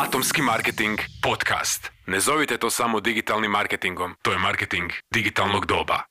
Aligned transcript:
Atomski 0.00 0.42
marketing 0.42 0.98
podcast. 1.22 1.92
Ne 2.06 2.20
zovite 2.20 2.58
to 2.58 2.70
samo 2.70 3.00
digitalnim 3.00 3.50
marketingom, 3.50 4.14
to 4.22 4.32
je 4.32 4.38
marketing 4.38 4.92
digitalnog 5.14 5.66
doba. 5.66 6.02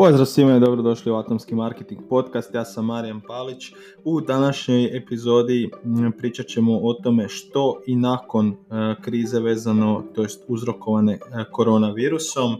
Pozdrav 0.00 0.26
svima 0.26 0.56
i 0.56 0.60
dobrodošli 0.60 1.12
u 1.12 1.16
Atomski 1.16 1.54
marketing 1.54 2.00
podcast. 2.08 2.54
Ja 2.54 2.64
sam 2.64 2.86
Marijan 2.86 3.20
Palić. 3.20 3.72
U 4.04 4.20
današnjoj 4.20 4.96
epizodi 4.96 5.70
pričat 6.18 6.46
ćemo 6.46 6.78
o 6.82 6.94
tome 6.94 7.28
što 7.28 7.80
i 7.86 7.96
nakon 7.96 8.48
e, 8.48 8.54
krize 9.02 9.40
vezano, 9.40 10.04
to 10.14 10.22
jest 10.22 10.44
uzrokovane 10.48 11.12
e, 11.12 11.18
koronavirusom, 11.52 12.52
e, 12.52 12.58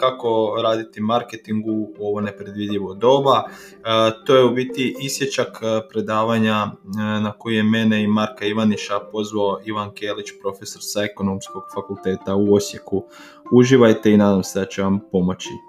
kako 0.00 0.56
raditi 0.62 1.00
marketing 1.00 1.66
u 1.66 1.94
ovo 2.00 2.20
nepredvidljivo 2.20 2.94
doba. 2.94 3.42
To 4.26 4.36
je 4.36 4.44
u 4.44 4.54
biti 4.54 4.96
isječak 5.00 5.60
predavanja 5.90 6.66
na 7.22 7.32
koji 7.38 7.56
je 7.56 7.62
mene 7.62 8.02
i 8.02 8.06
Marka 8.06 8.46
Ivaniša 8.46 9.00
pozvao 9.12 9.58
Ivan 9.64 9.90
Kelić, 9.94 10.26
profesor 10.42 10.80
sa 10.84 11.02
ekonomskog 11.02 11.62
fakulteta 11.74 12.36
u 12.36 12.54
Osijeku. 12.54 13.04
Uživajte 13.52 14.12
i 14.12 14.16
nadam 14.16 14.42
se 14.42 14.58
da 14.58 14.66
će 14.66 14.82
vam 14.82 15.00
pomoći. 15.12 15.67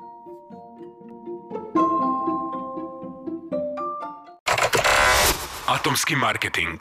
Atomski 5.89 6.15
marketing. 6.15 6.79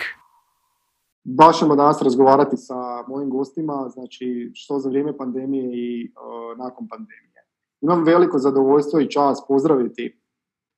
Baš 1.25 1.59
ćemo 1.59 1.77
danas 1.77 2.03
razgovarati 2.03 2.57
sa 2.57 2.75
mojim 3.09 3.31
gostima, 3.31 3.89
znači 3.89 4.51
što 4.55 4.79
za 4.79 4.89
vrijeme 4.89 5.17
pandemije 5.17 5.71
i 5.73 6.12
uh, 6.12 6.59
nakon 6.59 6.89
pandemije. 6.89 7.45
Imam 7.81 8.05
veliko 8.05 8.39
zadovoljstvo 8.39 9.01
i 9.01 9.11
čast 9.11 9.45
pozdraviti 9.48 10.21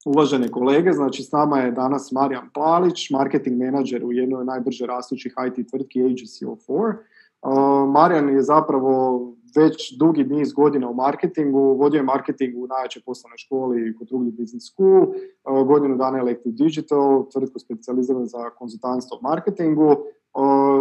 uvažene 0.04 0.48
kolege, 0.48 0.92
znači 0.92 1.22
s 1.22 1.32
nama 1.32 1.58
je 1.58 1.70
danas 1.70 2.12
Marijan 2.12 2.50
Palić, 2.54 3.10
marketing 3.10 3.58
menadžer 3.58 4.04
u 4.04 4.12
jednoj 4.12 4.44
najbrže 4.44 4.86
rastućih 4.86 5.34
IT 5.46 5.70
tvrtki 5.70 6.02
Agency 6.02 6.52
of 6.52 6.58
Four. 6.66 6.88
Uh, 6.88 7.88
Marijan 7.88 8.28
je 8.28 8.42
zapravo 8.42 9.20
već 9.56 9.98
dugi 9.98 10.24
niz 10.24 10.52
godina 10.52 10.90
u 10.90 10.94
marketingu, 10.94 11.58
vodio 11.58 11.98
je 11.98 12.02
marketing 12.02 12.56
u 12.56 12.66
najjačoj 12.66 13.02
poslovnoj 13.06 13.38
školi 13.38 13.94
kod 13.98 14.08
drugih 14.08 14.34
business 14.34 14.66
school, 14.72 15.02
uh, 15.02 15.66
godinu 15.66 15.96
dana 15.96 16.18
Electric 16.18 16.54
Digital, 16.54 17.28
tvrtku 17.32 17.58
specijaliziranu 17.58 18.26
za 18.26 18.50
konzultantstvo 18.50 19.18
u 19.20 19.22
marketingu, 19.22 19.88
uh, 19.90 19.96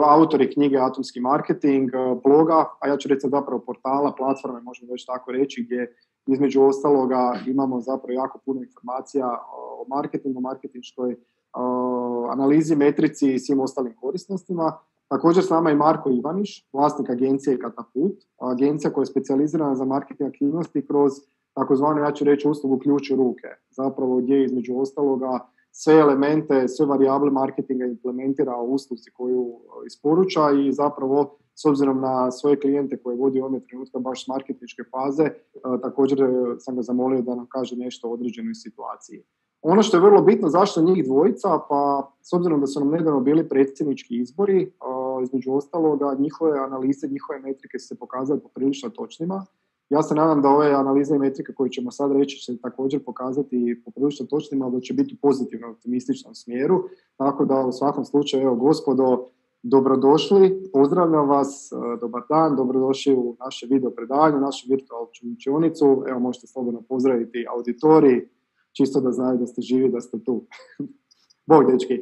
autor 0.06 0.42
je 0.42 0.52
knjige 0.52 0.78
Atomski 0.78 1.20
marketing, 1.20 1.89
uh, 1.94 2.22
bloga, 2.23 2.66
a 2.80 2.88
ja 2.88 2.98
ću 2.98 3.09
reći 3.09 3.28
zapravo 3.30 3.59
portala, 3.59 4.16
platforme, 4.17 4.61
možemo 4.61 4.92
već 4.92 5.06
tako 5.06 5.31
reći, 5.31 5.64
gdje 5.64 5.95
između 6.28 6.61
ostaloga 6.64 7.33
imamo 7.48 7.81
zapravo 7.81 8.14
jako 8.14 8.39
puno 8.45 8.61
informacija 8.61 9.28
o 9.52 9.86
marketingu, 9.88 10.42
marketinškoj 10.42 11.16
analizi, 12.31 12.76
metrici 12.76 13.33
i 13.33 13.39
svim 13.39 13.59
ostalim 13.59 13.95
korisnostima. 13.95 14.80
Također 15.09 15.43
s 15.43 15.49
nama 15.49 15.69
je 15.69 15.75
Marko 15.75 16.09
Ivaniš, 16.09 16.67
vlasnik 16.73 17.09
agencije 17.09 17.59
Katapult, 17.59 18.15
agencija 18.38 18.91
koja 18.91 19.02
je 19.02 19.05
specijalizirana 19.05 19.75
za 19.75 19.85
marketing 19.85 20.29
aktivnosti 20.29 20.88
kroz 20.88 21.11
takozvanu, 21.53 22.02
ja 22.02 22.11
ću 22.11 22.23
reći, 22.23 22.49
uslugu 22.49 22.79
ključ 22.79 23.11
u 23.11 23.15
ruke. 23.15 23.47
Zapravo 23.69 24.17
gdje 24.17 24.43
između 24.43 24.80
ostaloga 24.80 25.39
sve 25.71 25.93
elemente, 25.93 26.67
sve 26.67 26.85
varijable 26.85 27.31
marketinga 27.31 27.85
implementira 27.85 28.57
u 28.57 28.73
usluzi 28.73 29.11
koju 29.11 29.59
isporuča 29.87 30.52
i 30.52 30.71
zapravo 30.71 31.37
s 31.55 31.65
obzirom 31.65 32.02
na 32.02 32.31
svoje 32.31 32.59
klijente 32.59 32.97
koje 32.97 33.17
vodi 33.17 33.41
ovome 33.41 33.59
trenutka 33.59 33.99
baš 33.99 34.25
s 34.25 34.27
marketinške 34.27 34.83
faze, 34.91 35.30
također 35.81 36.27
sam 36.59 36.75
ga 36.75 36.81
zamolio 36.81 37.21
da 37.21 37.35
nam 37.35 37.47
kaže 37.49 37.75
nešto 37.75 38.09
o 38.09 38.13
određenoj 38.13 38.53
situaciji. 38.53 39.23
Ono 39.61 39.83
što 39.83 39.97
je 39.97 40.02
vrlo 40.02 40.21
bitno, 40.21 40.49
zašto 40.49 40.81
njih 40.81 41.05
dvojica, 41.05 41.59
pa 41.69 42.11
s 42.21 42.33
obzirom 42.33 42.59
da 42.61 42.67
su 42.67 42.80
nam 42.80 42.89
nedavno 42.89 43.19
bili 43.19 43.49
predsjednički 43.49 44.17
izbori, 44.17 44.71
između 45.22 45.53
ostaloga, 45.53 46.16
njihove 46.20 46.59
analize, 46.59 47.08
njihove 47.08 47.39
metrike 47.39 47.80
su 47.80 47.88
se 47.88 48.00
pokazale 48.00 48.39
poprilično 48.39 48.89
točnima. 48.89 49.45
Ja 49.89 50.04
se 50.04 50.16
nadam 50.16 50.42
da 50.42 50.49
ove 50.49 50.71
analize 50.71 51.16
i 51.16 51.20
metrike 51.20 51.54
koje 51.54 51.70
ćemo 51.70 51.92
sad 51.92 52.11
reći 52.11 52.38
će 52.38 52.58
također 52.58 53.04
pokazati 53.05 53.82
poprilično 53.86 54.26
točnima, 54.26 54.70
da 54.70 54.80
će 54.80 54.93
biti 54.93 55.17
pozitivno 55.21 55.67
u 55.67 55.71
optimističnom 55.71 56.36
smjeru. 56.36 56.83
Tako 57.17 57.45
da 57.45 57.66
u 57.66 57.71
svakom 57.71 58.05
slučaju, 58.05 58.43
evo 58.43 58.55
gospodo, 58.55 59.26
dobrodošli, 59.64 60.70
pozdravljam 60.73 61.30
vas, 61.30 61.70
dobar 62.02 62.22
dan, 62.30 62.55
dobrodošli 62.55 63.16
u 63.16 63.36
naše 63.39 63.67
video 63.70 63.92
predavanje, 63.92 64.39
našu 64.39 64.67
virtualnu 64.70 65.08
učionicu. 65.38 66.04
Evo 66.08 66.20
možete 66.20 66.48
slobodno 66.48 66.82
pozdraviti 66.82 67.45
auditorij, 67.55 68.30
čisto 68.72 69.02
da 69.02 69.11
znaju 69.11 69.38
da 69.38 69.48
ste 69.48 69.61
živi, 69.61 69.89
da 69.89 70.02
ste 70.02 70.23
tu. 70.23 70.45
Bog, 71.49 71.72
dečki. 71.72 72.02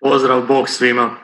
Pozdrav, 0.00 0.46
Bog 0.48 0.68
svima. 0.68 1.23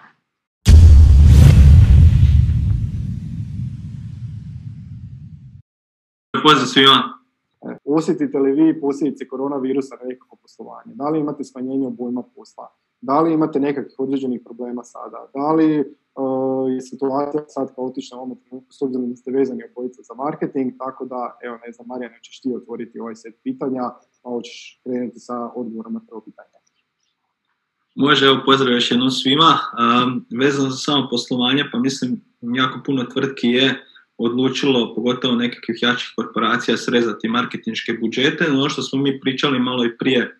Pozdrav 6.43 6.67
svima. 6.67 7.19
E, 7.63 7.77
Osjetite 7.85 8.39
li 8.39 8.53
vi 8.53 8.81
posljedice 8.81 9.29
koronavirusa 9.29 9.97
na 10.01 10.09
nekako 10.09 10.37
poslovanje? 10.37 10.95
Da 10.95 11.09
li 11.09 11.21
imate 11.21 11.45
smanjenje 11.45 11.87
obujma 11.87 12.23
posla? 12.23 12.69
Da 13.01 13.21
li 13.21 13.33
imate 13.33 13.61
nekakvih 13.61 13.95
određenih 13.99 14.41
problema 14.45 14.85
sada? 14.85 15.31
Da 15.35 15.53
li 15.53 15.81
uh, 15.81 16.73
je 16.73 16.81
situacija 16.81 17.45
sad 17.49 17.75
kaotična 17.75 18.19
u 18.19 18.21
ovom 18.21 18.39
trenutku 18.45 18.73
s 18.73 18.83
obzirom 18.83 19.11
da 19.11 19.17
ste 19.17 19.31
vezani 19.31 19.63
obojica 19.71 20.03
za 20.03 20.15
marketing, 20.15 20.73
tako 20.79 21.05
da, 21.05 21.39
evo 21.43 21.59
ne 21.67 21.73
znam, 21.73 21.87
Marijana, 21.87 22.21
ćeš 22.23 22.41
ti 22.41 22.55
otvoriti 22.57 23.01
ovaj 23.01 23.15
set 23.15 23.35
pitanja, 23.43 23.83
a 24.23 24.29
hoćeš 24.29 24.81
krenuti 24.85 25.19
sa 25.19 25.51
odgovorom 25.55 25.93
na 25.95 26.01
prvo 26.09 26.21
pitanje. 26.21 26.49
Može, 27.95 28.27
evo 28.27 28.37
pozdrav 28.47 28.73
još 28.73 28.91
jednom 28.91 29.11
svima. 29.11 29.51
Um, 29.55 30.27
vezano 30.39 30.71
za 30.71 30.77
samo 30.77 31.09
poslovanje, 31.11 31.65
pa 31.73 31.79
mislim 31.79 32.21
jako 32.41 32.81
puno 32.87 33.05
tvrtki 33.05 33.49
je 33.49 33.85
odlučilo, 34.21 34.95
pogotovo 34.95 35.35
nekakvih 35.35 35.83
jačih 35.83 36.13
korporacija, 36.17 36.77
srezati 36.77 37.29
marketinške 37.29 37.93
budžete. 37.93 38.51
Ono 38.51 38.69
što 38.69 38.83
smo 38.83 39.03
mi 39.03 39.21
pričali 39.21 39.59
malo 39.59 39.85
i 39.85 39.97
prije 39.99 40.37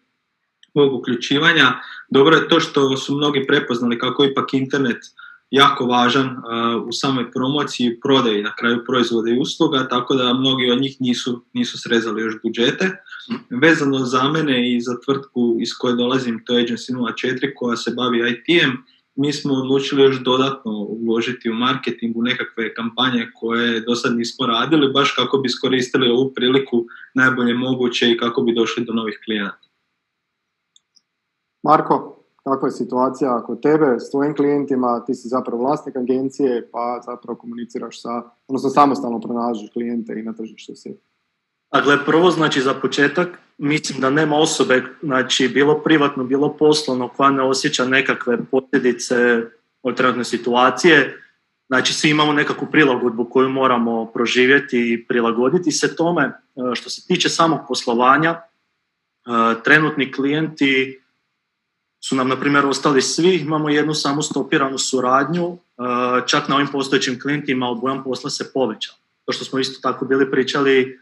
ovog 0.75 1.01
uključivanja, 1.01 1.81
dobro 2.11 2.37
je 2.37 2.49
to 2.49 2.61
što 2.61 2.97
su 2.97 3.17
mnogi 3.17 3.47
prepoznali 3.47 3.99
kako 3.99 4.25
ipak 4.25 4.55
internet 4.55 4.99
jako 5.51 5.87
važan 5.87 6.27
uh, 6.27 6.89
u 6.89 6.93
samoj 6.93 7.31
promociji 7.31 7.87
i 7.87 8.01
prodaji 8.01 8.43
na 8.43 8.55
kraju 8.59 8.85
proizvoda 8.87 9.31
i 9.31 9.39
usluga, 9.39 9.89
tako 9.89 10.15
da 10.15 10.35
mnogi 10.35 10.71
od 10.71 10.81
njih 10.81 10.97
nisu, 11.01 11.45
nisu 11.53 11.79
srezali 11.79 12.23
još 12.23 12.35
budžete. 12.43 12.91
Vezano 13.51 13.99
za 13.99 14.29
mene 14.29 14.77
i 14.77 14.81
za 14.81 15.01
tvrtku 15.05 15.57
iz 15.61 15.69
koje 15.79 15.95
dolazim, 15.95 16.43
to 16.47 16.59
je 16.59 16.67
Agency 16.67 16.93
04 16.93 17.53
koja 17.57 17.77
se 17.77 17.91
bavi 17.97 18.31
IT-em, 18.31 18.77
mi 19.21 19.33
smo 19.33 19.55
odlučili 19.55 20.03
još 20.03 20.23
dodatno 20.23 20.73
uložiti 20.73 21.51
u 21.51 21.55
marketing, 21.55 22.17
u 22.17 22.23
nekakve 22.23 22.75
kampanje 22.75 23.31
koje 23.35 23.81
do 23.81 23.95
sad 23.95 24.17
nismo 24.17 24.47
radili, 24.47 24.93
baš 24.93 25.15
kako 25.19 25.39
bi 25.39 25.47
iskoristili 25.47 26.11
ovu 26.11 26.33
priliku 26.35 26.85
najbolje 27.15 27.55
moguće 27.55 28.11
i 28.11 28.19
kako 28.19 28.43
bi 28.43 28.55
došli 28.55 28.85
do 28.85 28.93
novih 28.93 29.21
klijenata. 29.25 29.67
Marko, 31.63 32.25
kakva 32.45 32.69
je 32.69 32.73
situacija 32.73 33.43
kod 33.47 33.63
tebe 33.63 34.01
s 34.01 34.11
tvojim 34.11 34.37
klijentima, 34.37 35.05
ti 35.07 35.15
si 35.15 35.29
zapravo 35.29 35.63
vlasnik 35.63 35.97
agencije, 35.97 36.69
pa 36.73 37.01
zapravo 37.07 37.39
komuniciraš 37.39 38.03
sa, 38.03 38.23
odnosno 38.49 38.71
samostalno 38.71 39.21
pronalažiš 39.21 39.71
klijente 39.73 40.13
i 40.13 40.23
na 40.23 40.33
tržištu 40.33 40.75
si. 40.75 40.97
Dakle, 41.73 42.05
prvo, 42.07 42.31
znači, 42.31 42.61
za 42.61 42.75
početak, 42.75 43.29
mislim 43.61 44.01
da 44.01 44.11
nema 44.11 44.37
osobe, 44.37 44.83
znači, 45.03 45.49
bilo 45.49 45.79
privatno, 45.79 46.25
bilo 46.25 46.57
poslovno, 46.57 47.09
koja 47.09 47.31
ne 47.31 47.43
osjeća 47.43 47.85
nekakve 47.85 48.39
posljedice 48.51 49.43
od 49.83 49.97
trenutne 49.97 50.25
situacije. 50.25 51.23
Znači, 51.67 51.95
svi 51.95 52.11
imamo 52.11 52.33
nekakvu 52.33 52.69
prilagodbu 52.71 53.25
koju 53.25 53.49
moramo 53.49 54.07
proživjeti 54.07 54.93
i 54.93 55.05
prilagoditi 55.05 55.73
se 55.73 55.97
tome. 55.97 56.33
Što 56.75 56.91
se 56.91 57.07
tiče 57.07 57.29
samog 57.29 57.61
poslovanja, 57.69 58.41
trenutni 59.65 60.13
klijenti 60.13 61.01
su 62.01 62.17
nam, 62.17 62.29
na 62.29 62.41
primjer, 62.41 62.67
ostali 62.67 63.03
svi, 63.03 63.37
imamo 63.37 63.69
jednu 63.69 63.95
samo 63.95 64.23
stopiranu 64.23 64.79
suradnju, 64.79 65.59
čak 66.27 66.49
na 66.49 66.55
ovim 66.55 66.69
postojećim 66.73 67.21
klijentima 67.21 67.69
obujam 67.69 68.05
posla 68.05 68.31
se 68.31 68.53
poveća. 68.53 68.93
To 69.25 69.33
što 69.33 69.45
smo 69.45 69.59
isto 69.59 69.81
tako 69.83 70.05
bili 70.05 70.31
pričali 70.31 71.01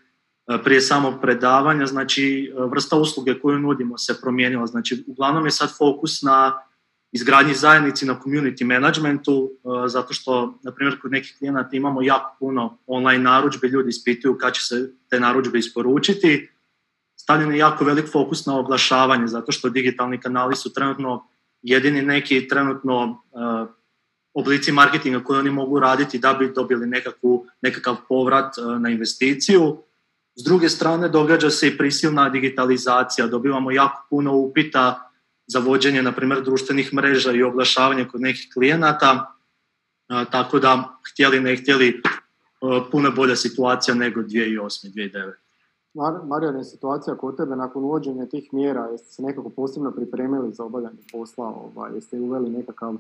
prije 0.65 0.81
samog 0.81 1.15
predavanja, 1.21 1.87
znači 1.87 2.53
vrsta 2.71 2.97
usluge 2.97 3.41
koju 3.41 3.59
nudimo 3.59 3.99
se 3.99 4.21
promijenila. 4.21 4.67
Znači, 4.67 5.05
uglavnom 5.07 5.45
je 5.45 5.51
sad 5.51 5.77
fokus 5.79 6.23
na 6.23 6.59
izgradnji 7.13 7.55
zajednici, 7.55 8.07
na 8.07 8.21
community 8.25 8.65
managementu, 8.65 9.51
zato 9.87 10.15
što, 10.15 10.59
na 10.63 10.73
primjer, 10.73 11.01
kod 11.01 11.11
nekih 11.11 11.37
klijenata 11.39 11.77
imamo 11.77 12.03
jako 12.03 12.37
puno 12.39 12.79
online 12.87 13.25
narudžbe, 13.25 13.69
ljudi 13.69 13.89
ispituju 13.89 14.39
kad 14.39 14.55
će 14.55 14.63
se 14.63 14.93
te 15.11 15.21
narudžbe 15.21 15.59
isporučiti, 15.59 16.49
stavljen 17.17 17.53
je 17.53 17.59
jako 17.59 17.85
velik 17.85 18.13
fokus 18.13 18.47
na 18.47 18.59
oglašavanje, 18.59 19.27
zato 19.27 19.53
što 19.53 19.69
digitalni 19.69 20.21
kanali 20.21 20.57
su 20.57 20.73
trenutno 20.73 21.29
jedini 21.63 22.03
neki 22.03 22.49
trenutno 22.49 23.23
oblici 24.35 24.73
marketinga 24.73 25.25
koje 25.25 25.41
oni 25.41 25.51
mogu 25.51 25.81
raditi 25.81 26.19
da 26.19 26.35
bi 26.35 26.53
dobili 26.55 26.87
nekakvu, 26.87 27.47
nekakav 27.63 27.97
povrat 28.09 28.55
na 28.81 28.89
investiciju. 28.89 29.83
S 30.39 30.45
druge 30.45 30.69
strane 30.69 31.09
događa 31.09 31.51
se 31.51 31.69
i 31.69 31.79
prisilna 31.79 32.29
digitalizacija, 32.29 33.27
dobivamo 33.27 33.71
jako 33.71 34.07
puno 34.11 34.37
upita 34.37 35.11
za 35.47 35.59
vođenje, 35.59 36.03
na 36.03 36.13
primjer, 36.13 36.43
društvenih 36.43 36.95
mreža 36.95 37.33
i 37.33 37.43
oglašavanje 37.43 38.05
kod 38.05 38.21
nekih 38.21 38.49
klijenata, 38.55 39.35
tako 40.31 40.59
da 40.59 40.99
htjeli 41.13 41.41
ne 41.41 41.57
htjeli 41.57 42.03
puno 42.91 43.11
bolja 43.11 43.37
situacija 43.37 43.95
nego 43.95 44.21
2008. 44.21 44.93
2009. 44.95 45.33
Mar- 45.95 46.27
Marijan, 46.27 46.57
je 46.57 46.65
situacija 46.65 47.17
kod 47.17 47.37
tebe 47.37 47.57
nakon 47.57 47.85
uvođenja 47.85 48.27
tih 48.27 48.55
mjera, 48.55 48.89
jeste 48.93 49.11
se 49.11 49.23
nekako 49.23 49.49
posebno 49.49 49.91
pripremili 49.91 50.53
za 50.53 50.65
obavljanje 50.65 51.03
posla, 51.13 51.47
ovaj, 51.47 51.95
jeste 51.95 52.21
uveli 52.21 52.51
nekakav 52.51 52.95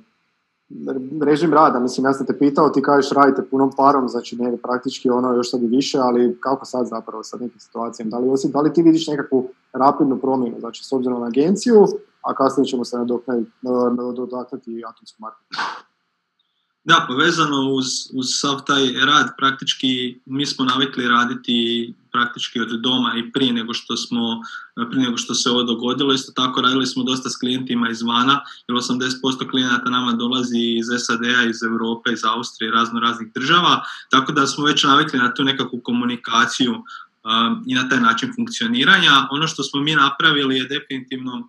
režim 1.20 1.53
rada, 1.53 1.79
mislim, 1.81 2.06
ja 2.06 2.12
sam 2.12 2.26
te 2.26 2.38
pitao, 2.38 2.69
ti 2.69 2.82
kažeš 2.82 3.12
radite 3.12 3.43
punom 3.50 3.70
parom, 3.76 4.09
znači 4.09 4.37
ne 4.37 4.56
praktički 4.56 5.11
ono 5.11 5.35
još 5.35 5.50
sad 5.50 5.62
i 5.62 5.67
više, 5.67 5.99
ali 5.99 6.38
kako 6.41 6.65
sad 6.65 6.87
zapravo 6.87 7.23
sa 7.23 7.37
nekim 7.37 7.61
situacijama, 7.61 8.11
da 8.11 8.19
li, 8.19 8.29
osim, 8.29 8.50
da 8.50 8.61
li 8.61 8.73
ti 8.73 8.82
vidiš 8.82 9.09
nekakvu 9.09 9.49
rapidnu 9.73 10.19
promjenu, 10.19 10.61
znači 10.61 10.85
s 10.85 10.93
obzirom 10.93 11.20
na 11.20 11.26
agenciju, 11.26 11.87
a 12.23 12.35
kasnije 12.35 12.67
ćemo 12.67 12.85
se 12.85 12.97
dotaknuti 14.17 14.85
atomsku 14.88 15.17
marketingu. 15.19 15.88
Da, 16.88 17.05
povezano 17.08 17.62
uz, 17.62 17.87
uz 18.12 18.26
sav 18.40 18.61
taj 18.67 18.93
rad, 18.93 19.26
praktički 19.38 20.20
mi 20.26 20.46
smo 20.46 20.64
navikli 20.64 21.08
raditi 21.08 21.94
praktički 22.12 22.61
od 22.61 22.69
doma 22.69 23.14
i 23.19 23.32
prije 23.32 23.52
nego 23.52 23.75
što 23.75 23.96
smo 23.96 24.40
prije 24.90 25.05
nego 25.05 25.17
što 25.17 25.35
se 25.35 25.50
ovo 25.50 25.62
dogodilo. 25.62 26.12
Isto 26.12 26.32
tako 26.32 26.61
radili 26.61 26.87
smo 26.87 27.05
dosta 27.05 27.31
s 27.31 27.37
klijentima 27.37 27.90
izvana, 27.90 28.40
jer 28.69 28.76
80% 28.76 29.50
klijenata 29.50 29.90
nama 29.90 30.12
dolazi 30.12 30.58
iz 30.58 30.87
SAD-a, 30.99 31.43
iz 31.43 31.62
Europe, 31.62 32.12
iz 32.12 32.25
Austrije, 32.25 32.73
razno 32.73 33.00
raznih 33.00 33.32
država, 33.34 33.82
tako 34.11 34.32
da 34.32 34.46
smo 34.46 34.64
već 34.64 34.84
navikli 34.84 35.19
na 35.19 35.34
tu 35.34 35.44
nekakvu 35.44 35.81
komunikaciju 35.81 36.75
i 37.67 37.75
na 37.75 37.88
taj 37.88 38.00
način 38.00 38.32
funkcioniranja. 38.37 39.29
Ono 39.31 39.46
što 39.49 39.62
smo 39.62 39.81
mi 39.81 39.94
napravili 39.94 40.56
je 40.56 40.69
definitivno 40.69 41.49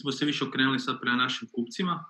smo 0.00 0.12
se 0.12 0.26
više 0.26 0.44
okrenuli 0.44 0.78
sad 0.78 1.00
prema 1.00 1.16
našim 1.16 1.48
kupcima 1.52 2.04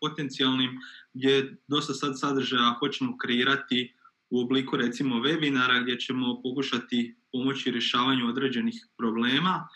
potencijalnim, 0.00 0.70
gdje 1.14 1.56
dosta 1.68 1.94
sad 1.94 2.20
sadržaja 2.20 2.76
hoćemo 2.78 3.16
kreirati 3.18 3.94
u 4.30 4.40
obliku 4.40 4.76
recimo 4.76 5.16
webinara 5.16 5.82
gdje 5.82 6.00
ćemo 6.00 6.42
pokušati 6.42 7.16
pomoći 7.32 7.70
rješavanju 7.70 8.28
određenih 8.28 8.86
problema 8.98 9.68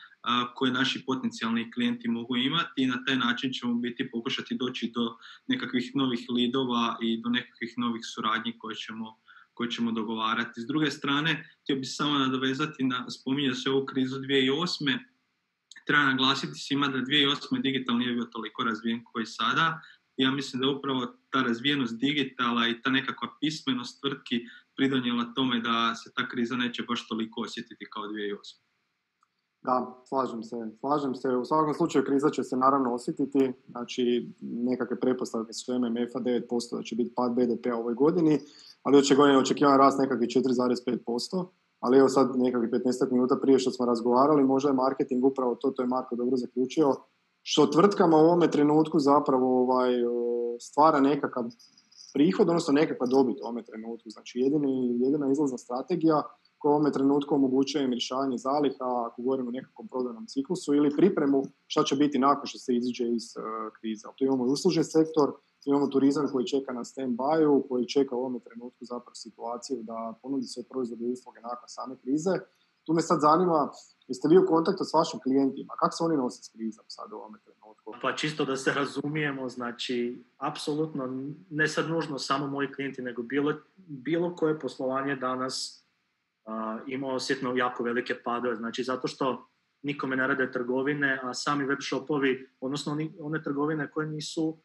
koje 0.54 0.72
naši 0.72 1.04
potencijalni 1.06 1.72
klijenti 1.72 2.08
mogu 2.08 2.36
imati 2.36 2.82
i 2.82 2.86
na 2.86 3.04
taj 3.04 3.16
način 3.16 3.52
ćemo 3.52 3.74
biti 3.74 4.10
pokušati 4.10 4.54
doći 4.54 4.92
do 4.94 5.16
nekakvih 5.46 5.90
novih 5.94 6.26
lidova 6.30 6.96
i 7.02 7.20
do 7.22 7.28
nekakvih 7.28 7.74
novih 7.76 8.02
suradnji 8.04 8.58
koje 8.58 8.76
ćemo, 8.76 9.16
koje 9.54 9.70
ćemo 9.70 9.92
dogovarati. 9.92 10.60
S 10.60 10.66
druge 10.66 10.90
strane, 10.90 11.48
htio 11.62 11.76
bih 11.76 11.88
samo 11.88 12.18
nadovezati 12.18 12.84
na 12.84 13.10
spominje 13.10 13.54
se 13.54 13.70
ovu 13.70 13.86
krizu 13.86 14.16
2008 14.16 14.98
treba 15.86 16.02
naglasiti 16.02 16.58
svima 16.58 16.88
da 16.88 16.98
2008. 16.98 17.62
digital 17.62 17.98
nije 17.98 18.12
bio 18.12 18.24
toliko 18.24 18.64
razvijen 18.64 19.04
koji 19.04 19.26
sada. 19.26 19.80
Ja 20.16 20.30
mislim 20.30 20.62
da 20.62 20.68
upravo 20.68 21.06
ta 21.30 21.42
razvijenost 21.42 21.98
digitala 21.98 22.68
i 22.68 22.80
ta 22.82 22.90
nekakva 22.90 23.28
pismenost 23.40 24.00
tvrtki 24.00 24.40
pridonijela 24.76 25.32
tome 25.34 25.60
da 25.60 25.94
se 25.94 26.10
ta 26.14 26.28
kriza 26.28 26.56
neće 26.56 26.82
baš 26.82 27.08
toliko 27.08 27.40
osjetiti 27.40 27.86
kao 27.92 28.02
2008. 28.02 28.66
Da, 29.62 30.02
slažem 30.08 30.42
se. 30.42 30.56
Slažem 30.80 31.14
se. 31.14 31.28
U 31.28 31.44
svakom 31.44 31.74
slučaju 31.74 32.04
kriza 32.04 32.30
će 32.30 32.42
se 32.42 32.56
naravno 32.56 32.94
osjetiti. 32.94 33.52
Znači, 33.68 34.28
nekakve 34.40 35.00
prepostavke 35.00 35.52
su 35.52 35.78
MMF-a 35.78 36.20
9% 36.20 36.76
da 36.76 36.82
će 36.82 36.96
biti 36.96 37.14
pad 37.16 37.32
BDP-a 37.32 37.76
ovoj 37.76 37.94
godini, 37.94 38.38
ali 38.82 39.04
će 39.04 39.14
godine 39.14 39.38
očekivan 39.38 39.78
rast 39.78 39.98
nekakvih 39.98 40.28
4,5% 40.28 41.48
ali 41.80 41.98
evo 41.98 42.08
sad 42.08 42.36
nekakvih 42.36 42.70
15 42.70 43.12
minuta 43.12 43.36
prije 43.42 43.58
što 43.58 43.70
smo 43.70 43.86
razgovarali, 43.86 44.44
možda 44.44 44.68
je 44.68 44.74
marketing 44.74 45.24
upravo 45.24 45.54
to, 45.54 45.70
to 45.70 45.82
je 45.82 45.88
Marko 45.88 46.16
dobro 46.16 46.36
zaključio, 46.36 46.94
što 47.42 47.66
tvrtkama 47.66 48.16
u 48.16 48.20
ovome 48.20 48.50
trenutku 48.50 48.98
zapravo 48.98 49.62
ovaj, 49.62 49.92
stvara 50.60 51.00
nekakav 51.00 51.44
prihod, 52.14 52.48
odnosno 52.48 52.72
nekakva 52.72 53.06
dobit 53.06 53.40
u 53.40 53.44
ovome 53.44 53.62
trenutku. 53.64 54.10
Znači 54.10 54.38
jedini, 54.38 54.98
jedina 55.04 55.30
izlazna 55.30 55.58
strategija 55.58 56.22
koja 56.58 56.72
u 56.72 56.74
ovome 56.74 56.92
trenutku 56.92 57.34
omogućuje 57.34 57.84
im 57.84 57.90
rješavanje 57.90 58.38
zaliha, 58.38 58.88
ako 59.06 59.22
govorimo 59.22 59.48
o 59.48 59.52
nekakvom 59.52 59.88
prodajnom 59.88 60.26
ciklusu, 60.26 60.74
ili 60.74 60.96
pripremu 60.96 61.42
šta 61.66 61.82
će 61.84 61.96
biti 61.96 62.18
nakon 62.18 62.46
što 62.46 62.58
se 62.58 62.76
iziđe 62.76 63.04
iz 63.08 63.24
uh, 63.36 63.42
krize. 63.76 64.04
Tu 64.16 64.24
imamo 64.24 64.46
i 64.46 64.50
uslužni 64.50 64.84
sektor, 64.84 65.32
imamo 65.70 65.86
turizam 65.86 66.28
koji 66.32 66.46
čeka 66.46 66.72
na 66.72 66.84
stand 66.84 67.16
by 67.16 67.68
koji 67.68 67.86
čeka 67.86 68.16
u 68.16 68.18
ovom 68.18 68.40
trenutku 68.40 68.84
zapravo 68.84 69.14
situaciju 69.14 69.82
da 69.82 70.14
ponudi 70.22 70.46
sve 70.46 70.62
proizvode 70.70 71.04
i 71.04 71.12
usluge 71.12 71.40
nakon 71.40 71.68
same 71.68 71.96
krize. 71.96 72.30
Tu 72.84 72.92
me 72.92 73.02
sad 73.02 73.18
zanima, 73.20 73.70
jeste 74.08 74.28
vi 74.28 74.38
u 74.38 74.46
kontaktu 74.46 74.84
s 74.84 74.94
vašim 74.94 75.20
klijentima? 75.20 75.74
Kako 75.80 75.92
se 75.96 76.04
oni 76.04 76.16
nose 76.16 76.42
s 76.42 76.48
krizom 76.48 76.84
sad 76.88 77.12
u 77.12 77.16
ovom 77.16 77.34
trenutku? 77.44 77.92
Pa 78.02 78.16
čisto 78.16 78.44
da 78.44 78.56
se 78.56 78.72
razumijemo, 78.72 79.48
znači, 79.48 80.24
apsolutno, 80.36 81.32
ne 81.50 81.68
sad 81.68 81.88
nužno 81.88 82.18
samo 82.18 82.46
moji 82.46 82.72
klijenti, 82.72 83.02
nego 83.02 83.22
bilo, 83.22 83.52
bilo 83.76 84.36
koje 84.36 84.60
poslovanje 84.60 85.16
danas 85.16 85.86
uh, 86.44 86.52
ima 86.86 87.08
osjetno 87.08 87.56
jako 87.56 87.82
velike 87.82 88.14
padove. 88.24 88.56
Znači, 88.56 88.84
zato 88.84 89.08
što 89.08 89.48
nikome 89.82 90.16
ne 90.16 90.26
rade 90.26 90.52
trgovine, 90.52 91.20
a 91.22 91.34
sami 91.34 91.64
web 91.64 91.78
shopovi, 91.80 92.48
odnosno 92.60 92.98
one 93.20 93.42
trgovine 93.42 93.90
koje 93.90 94.06
nisu 94.06 94.58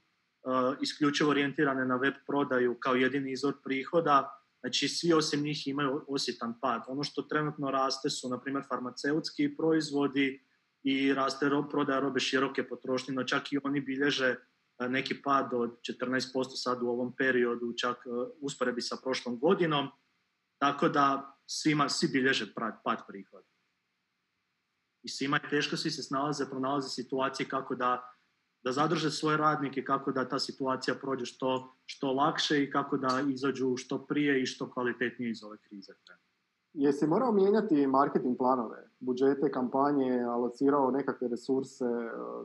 isključivo 0.81 1.29
orijentirane 1.29 1.85
na 1.85 1.95
web 1.95 2.13
prodaju 2.27 2.77
kao 2.79 2.95
jedini 2.95 3.31
izvor 3.31 3.53
prihoda, 3.63 4.41
znači 4.59 4.87
svi 4.87 5.13
osim 5.13 5.41
njih 5.41 5.67
imaju 5.67 6.05
osjetan 6.07 6.59
pad. 6.61 6.83
Ono 6.87 7.03
što 7.03 7.21
trenutno 7.21 7.71
raste 7.71 8.09
su, 8.09 8.29
na 8.29 8.41
primjer, 8.41 8.65
farmaceutski 8.69 9.55
proizvodi 9.57 10.45
i 10.83 11.13
raste 11.13 11.49
ro, 11.49 11.69
prodaja 11.69 11.99
robe 11.99 12.19
široke 12.19 12.67
potrošnje, 12.67 13.13
no 13.13 13.23
čak 13.23 13.53
i 13.53 13.59
oni 13.63 13.81
bilježe 13.81 14.29
uh, 14.29 14.87
neki 14.89 15.21
pad 15.21 15.53
od 15.53 15.79
14% 16.01 16.45
sad 16.55 16.83
u 16.83 16.87
ovom 16.87 17.15
periodu, 17.15 17.73
čak 17.77 17.97
uh, 18.05 18.27
usporedbi 18.39 18.81
sa 18.81 18.97
prošlom 19.03 19.39
godinom, 19.39 19.89
tako 20.57 20.89
da 20.89 21.37
svima, 21.45 21.89
svi 21.89 22.07
bilježe 22.07 22.53
pad 22.83 22.99
prihoda. 23.07 23.47
I 25.03 25.09
svima 25.09 25.37
je 25.37 25.49
teško, 25.49 25.77
svi 25.77 25.91
se 25.91 26.03
snalaze, 26.03 26.49
pronalaze 26.49 26.89
situacije 26.89 27.49
kako 27.49 27.75
da 27.75 28.11
da 28.63 28.71
zadrže 28.71 29.11
svoje 29.11 29.37
radnike, 29.37 29.83
kako 29.83 30.11
da 30.11 30.27
ta 30.29 30.39
situacija 30.39 30.95
prođe 30.95 31.25
što, 31.25 31.73
što 31.85 32.13
lakše 32.13 32.63
i 32.63 32.71
kako 32.71 32.97
da 32.97 33.21
izađu 33.29 33.77
što 33.77 34.05
prije 34.05 34.41
i 34.41 34.45
što 34.45 34.71
kvalitetnije 34.71 35.31
iz 35.31 35.43
ove 35.43 35.57
krize. 35.57 35.93
Jesi 36.73 37.07
morao 37.07 37.31
mijenjati 37.31 37.87
marketing 37.87 38.37
planove, 38.37 38.89
budžete, 38.99 39.51
kampanje, 39.51 40.21
alocirao 40.21 40.91
nekakve 40.91 41.27
resurse, 41.27 41.85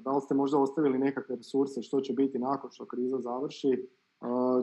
da 0.00 0.10
li 0.10 0.20
ste 0.20 0.34
možda 0.34 0.58
ostavili 0.58 0.98
nekakve 0.98 1.36
resurse 1.36 1.82
što 1.82 2.00
će 2.00 2.12
biti 2.12 2.38
nakon 2.38 2.70
što 2.70 2.86
kriza 2.86 3.18
završi? 3.18 3.88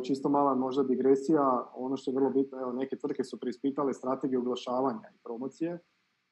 Čisto 0.04 0.30
mala 0.30 0.56
možda 0.56 0.84
digresija, 0.84 1.70
ono 1.74 1.98
što 1.98 2.12
je 2.12 2.16
vrlo 2.16 2.30
bitno, 2.30 2.62
evo, 2.62 2.72
neke 2.74 2.98
tvrtke 2.98 3.24
su 3.24 3.40
preispitale 3.40 3.94
strategiju 3.94 4.40
oglašavanja 4.40 5.10
i 5.16 5.20
promocije, 5.24 5.80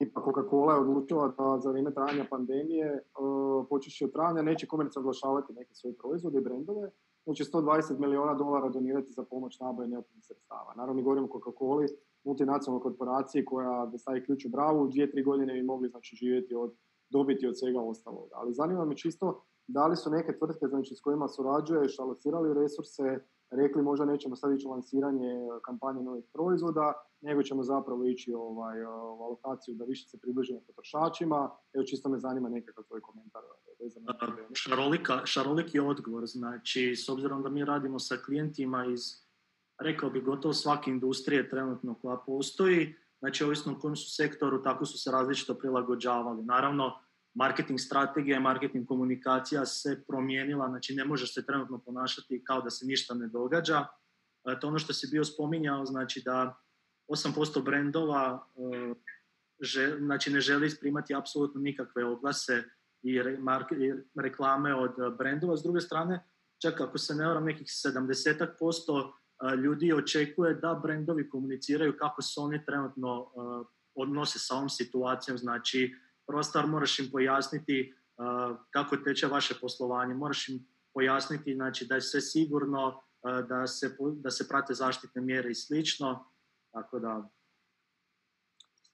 Tipa 0.01 0.22
Coca-Cola 0.22 0.74
je 0.74 0.79
odlučila 0.79 1.27
da 1.38 1.60
za 1.60 1.70
vrijeme 1.70 1.93
trajanja 1.93 2.25
pandemije, 2.29 3.03
uh, 3.20 3.65
počeši 3.70 4.05
od 4.05 4.12
travnja, 4.12 4.41
neće 4.41 4.67
komercijalno 4.67 5.05
oglašavati 5.08 5.53
neke 5.53 5.74
svoje 5.74 5.96
proizvode 5.96 6.38
i 6.38 6.41
brendove, 6.41 6.89
znači 7.24 7.43
120 7.43 8.00
milijuna 8.00 8.34
dolara 8.34 8.70
donirati 8.70 9.12
za 9.12 9.24
pomoć 9.24 9.60
nabaje 9.60 9.89
neophodnih 9.89 10.25
sredstava. 10.25 10.74
Naravno, 10.75 11.01
govorimo 11.01 11.27
o 11.27 11.39
Coca-Coli, 11.39 11.88
multinacionalnoj 12.24 12.84
korporaciji 12.84 13.46
koja 13.46 13.86
da 13.86 13.98
stavi 13.98 14.25
ključ 14.25 14.46
u 14.46 14.50
bravu, 14.50 14.88
dvije, 14.88 15.12
tri 15.12 15.24
godine 15.24 15.53
bi 15.53 15.63
mogli 15.63 15.89
znači, 15.89 16.15
živjeti 16.15 16.55
od 16.55 16.74
dobiti 17.10 17.48
od 17.48 17.60
svega 17.60 17.81
ostalog. 17.81 18.29
Ali 18.34 18.53
zanima 18.53 18.86
me 18.86 18.98
čisto 18.98 19.43
da 19.67 19.88
li 19.88 19.96
su 19.96 20.10
neke 20.10 20.38
tvrtke 20.38 20.67
znači, 20.67 20.96
s 20.96 21.01
kojima 21.01 21.27
surađuješ 21.27 22.00
alocirali 22.00 22.53
resurse, 22.53 23.20
rekli 23.51 23.81
možda 23.81 24.05
nećemo 24.05 24.36
sad 24.36 24.53
ići 24.53 24.67
u 24.67 24.72
lansiranje 24.72 25.34
kampanje 25.65 26.03
novih 26.03 26.25
proizvoda, 26.34 26.93
nego 27.22 27.43
ćemo 27.43 27.63
zapravo 27.63 28.05
ići 28.05 28.34
ovaj, 28.34 28.84
u 28.86 29.24
alokaciju 29.24 29.75
da 29.75 29.86
više 29.86 30.10
se 30.10 30.20
približimo 30.20 30.60
potrošačima. 30.67 31.51
Evo 31.74 31.84
čisto 31.84 32.10
me 32.10 32.20
zanima 32.20 32.50
nekakav 32.50 32.84
tvoj 32.84 33.01
komentar. 33.01 33.41
Šarolika, 34.53 35.25
šaroliki 35.25 35.79
odgovor, 35.79 36.24
znači 36.25 36.96
s 36.96 37.10
obzirom 37.10 37.43
da 37.43 37.50
mi 37.50 37.65
radimo 37.65 38.00
sa 38.00 38.17
klijentima 38.25 38.86
iz, 38.86 39.01
rekao 39.79 40.10
bi 40.10 40.22
gotovo 40.22 40.53
svake 40.53 40.91
industrije 40.91 41.50
trenutno 41.50 41.96
koja 42.01 42.17
postoji, 42.17 42.96
znači 43.20 43.43
ovisno 43.43 43.74
u 43.74 43.79
kojem 43.79 43.96
su 43.96 44.15
sektoru, 44.15 44.62
tako 44.63 44.86
su 44.86 44.98
se 44.98 45.12
različito 45.12 45.53
prilagođavali. 45.53 46.43
Naravno, 46.43 47.00
marketing 47.34 47.80
strategija 47.80 48.38
i 48.38 48.42
marketing 48.42 48.88
komunikacija 48.88 49.66
se 49.66 50.04
promijenila, 50.08 50.68
znači 50.68 50.96
ne 50.96 51.06
možeš 51.06 51.34
se 51.34 51.46
trenutno 51.46 51.80
ponašati 51.80 52.44
kao 52.44 52.62
da 52.62 52.70
se 52.70 52.86
ništa 52.86 53.14
ne 53.14 53.28
događa. 53.28 53.86
E, 54.46 54.60
to 54.60 54.68
ono 54.68 54.80
što 54.80 54.94
si 54.94 55.08
bio 55.12 55.24
spominjao, 55.24 55.86
znači 55.86 56.22
da 56.26 56.62
8% 57.08 57.64
brendova 57.64 58.48
e, 58.56 58.94
znači 60.00 60.32
ne 60.32 60.42
želi 60.42 60.68
isprimati 60.68 61.16
apsolutno 61.16 61.62
nikakve 61.62 62.06
oglase 62.06 62.64
i, 63.04 63.22
reklame 64.22 64.76
od 64.76 65.18
brendova. 65.18 65.58
S 65.58 65.64
druge 65.64 65.82
strane, 65.82 66.26
čak 66.62 66.82
ako 66.82 66.98
se 66.98 67.16
ne 67.16 67.28
varam, 67.28 67.46
nekih 67.46 67.68
70% 67.68 69.12
e, 69.54 69.56
ljudi 69.56 69.94
očekuje 69.94 70.54
da 70.54 70.80
brendovi 70.84 71.30
komuniciraju 71.30 71.98
kako 71.98 72.22
se 72.22 72.40
oni 72.40 72.66
trenutno 72.66 73.32
odnose 73.96 74.40
sa 74.40 74.56
ovom 74.56 74.70
situacijom. 74.70 75.38
Znači, 75.38 75.96
prva 76.28 76.44
stvar 76.44 76.68
moraš 76.68 77.00
im 77.00 77.12
pojasniti 77.12 77.94
kako 78.70 78.98
teče 78.98 79.28
vaše 79.28 79.56
poslovanje. 79.62 80.13
Moraš 80.13 80.50
im 80.50 80.68
pojasniti 80.94 81.56
znači, 81.56 81.86
da 81.86 81.96
je 81.96 82.01
sve 82.01 82.22
sigurno, 82.22 83.01
da 83.50 83.68
se, 83.68 83.98
da 84.16 84.30
se 84.30 84.48
prate 84.48 84.74
zaštitne 84.74 85.22
mjere 85.22 85.51
i 85.51 85.56
slično. 85.56 86.25
Tako 86.72 87.00
da... 87.00 87.30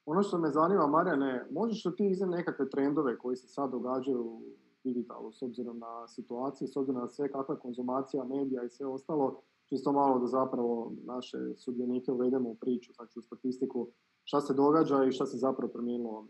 Ono 0.05 0.23
što 0.23 0.37
me 0.37 0.51
zanima, 0.51 0.87
Marijane, 0.87 1.47
možeš 1.51 1.85
li 1.85 1.95
ti 1.95 2.09
iznijeti 2.09 2.37
nekakve 2.37 2.69
trendove 2.69 3.17
koji 3.17 3.37
se 3.37 3.47
sad 3.47 3.71
događaju 3.71 4.21
u 4.21 4.41
digitalu 4.83 5.31
s 5.31 5.41
obzirom 5.41 5.79
na 5.79 6.07
situaciju, 6.07 6.67
s 6.67 6.75
obzirom 6.77 7.01
na 7.01 7.07
sve 7.07 7.31
kakva 7.31 7.59
konzumacija 7.59 8.23
medija 8.23 8.63
i 8.63 8.69
sve 8.69 8.85
ostalo, 8.85 9.41
čisto 9.69 9.91
malo 9.91 10.19
da 10.19 10.27
zapravo 10.27 10.93
naše 11.03 11.37
sudionike 11.57 12.11
uvedemo 12.11 12.49
u 12.49 12.55
priču, 12.55 12.93
znači 12.93 13.19
u 13.19 13.21
statistiku, 13.21 13.87
šta 14.23 14.41
se 14.41 14.53
događa 14.53 15.03
i 15.03 15.11
šta 15.11 15.25
se 15.25 15.37
zapravo 15.37 15.71
promijenilo. 15.71 16.27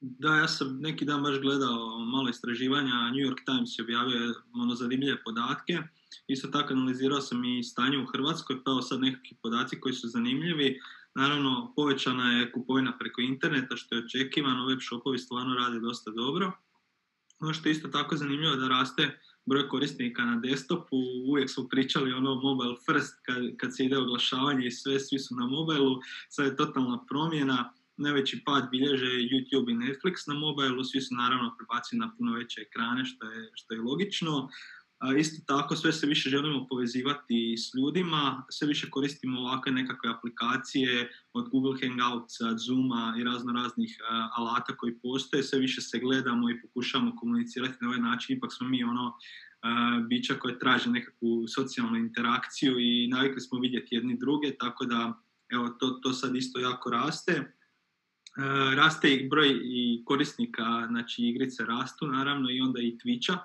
Da, 0.00 0.36
ja 0.36 0.48
sam 0.48 0.78
neki 0.80 1.04
dan 1.04 1.22
baš 1.22 1.40
gledao 1.40 1.98
malo 1.98 2.28
istraživanja, 2.28 3.10
New 3.10 3.26
York 3.28 3.44
Times 3.44 3.78
je 3.78 3.82
objavio 3.82 4.34
ono 4.54 4.74
zanimljive 4.74 5.22
podatke, 5.24 5.78
isto 6.26 6.48
tako 6.48 6.72
analizirao 6.72 7.20
sam 7.20 7.44
i 7.44 7.62
stanje 7.62 7.98
u 7.98 8.06
Hrvatskoj, 8.06 8.64
pa 8.64 8.70
evo 8.70 8.82
sad 8.82 9.00
nekakvi 9.00 9.36
podaci 9.42 9.80
koji 9.80 9.94
su 9.94 10.08
zanimljivi, 10.08 10.80
Naravno, 11.14 11.72
povećana 11.76 12.32
je 12.32 12.52
kupovina 12.52 12.98
preko 12.98 13.20
interneta, 13.20 13.76
što 13.76 13.94
je 13.94 14.04
očekivano, 14.04 14.66
web 14.66 14.78
shopovi 14.80 15.18
stvarno 15.18 15.54
rade 15.54 15.80
dosta 15.80 16.10
dobro. 16.10 16.52
Ono 17.40 17.52
što 17.52 17.68
je 17.68 17.72
isto 17.72 17.88
tako 17.88 18.16
zanimljivo 18.16 18.56
da 18.56 18.68
raste 18.68 19.18
broj 19.46 19.68
korisnika 19.68 20.24
na 20.24 20.36
desktopu, 20.36 20.96
uvijek 21.28 21.50
smo 21.50 21.68
pričali 21.68 22.12
ono 22.12 22.34
mobile 22.34 22.74
first 22.86 23.14
kad, 23.26 23.56
kad 23.56 23.76
se 23.76 23.84
ide 23.84 23.98
oglašavanje 23.98 24.66
i 24.66 24.70
sve, 24.70 25.00
svi 25.00 25.18
su 25.18 25.34
na 25.34 25.46
mobilu, 25.46 26.00
sad 26.28 26.46
je 26.46 26.56
totalna 26.56 27.04
promjena, 27.08 27.72
najveći 28.02 28.42
pad 28.44 28.68
bilježe 28.70 29.06
YouTube 29.06 29.70
i 29.70 29.80
Netflix 29.84 30.14
na 30.28 30.34
mobilu, 30.34 30.84
svi 30.84 31.00
su 31.00 31.14
naravno 31.14 31.56
prebacili 31.58 31.98
na 31.98 32.12
puno 32.18 32.32
veće 32.32 32.60
ekrane 32.60 33.04
što 33.04 33.26
je, 33.26 33.50
što 33.54 33.74
je 33.74 33.80
logično. 33.80 34.48
Isto 35.18 35.44
tako 35.46 35.76
sve 35.76 35.92
se 35.92 36.06
više 36.06 36.30
želimo 36.30 36.66
povezivati 36.70 37.56
s 37.58 37.74
ljudima, 37.74 38.44
sve 38.50 38.68
više 38.68 38.90
koristimo 38.90 39.40
ovakve 39.40 39.72
nekakve 39.72 40.10
aplikacije 40.10 41.10
od 41.32 41.48
Google 41.48 41.76
Hangoutsa, 41.80 42.56
Zooma 42.56 43.14
i 43.20 43.24
razno 43.24 43.52
raznih 43.52 43.98
alata 44.36 44.76
koji 44.76 44.98
postoje, 44.98 45.42
sve 45.42 45.58
više 45.58 45.80
se 45.80 45.98
gledamo 45.98 46.50
i 46.50 46.60
pokušamo 46.62 47.16
komunicirati 47.16 47.78
na 47.80 47.88
ovaj 47.88 48.00
način, 48.00 48.36
ipak 48.36 48.50
smo 48.52 48.68
mi 48.68 48.84
ono 48.84 49.14
bića 50.08 50.34
koje 50.34 50.58
traže 50.58 50.90
nekakvu 50.90 51.46
socijalnu 51.48 51.96
interakciju 51.96 52.78
i 52.78 53.08
navikli 53.08 53.40
smo 53.40 53.60
vidjeti 53.60 53.94
jedni 53.94 54.18
druge, 54.18 54.56
tako 54.58 54.84
da 54.84 55.22
evo, 55.52 55.68
to, 55.68 55.90
to 55.90 56.12
sad 56.12 56.36
isto 56.36 56.58
jako 56.58 56.90
raste. 56.90 57.59
Raste 58.76 59.14
i 59.14 59.28
broj 59.28 59.60
i 59.62 60.02
korisnika, 60.04 60.86
znači 60.88 61.22
igrice 61.22 61.64
rastu 61.64 62.06
naravno 62.06 62.50
i 62.50 62.60
onda 62.60 62.80
i 62.80 62.96
Twitcha, 63.04 63.38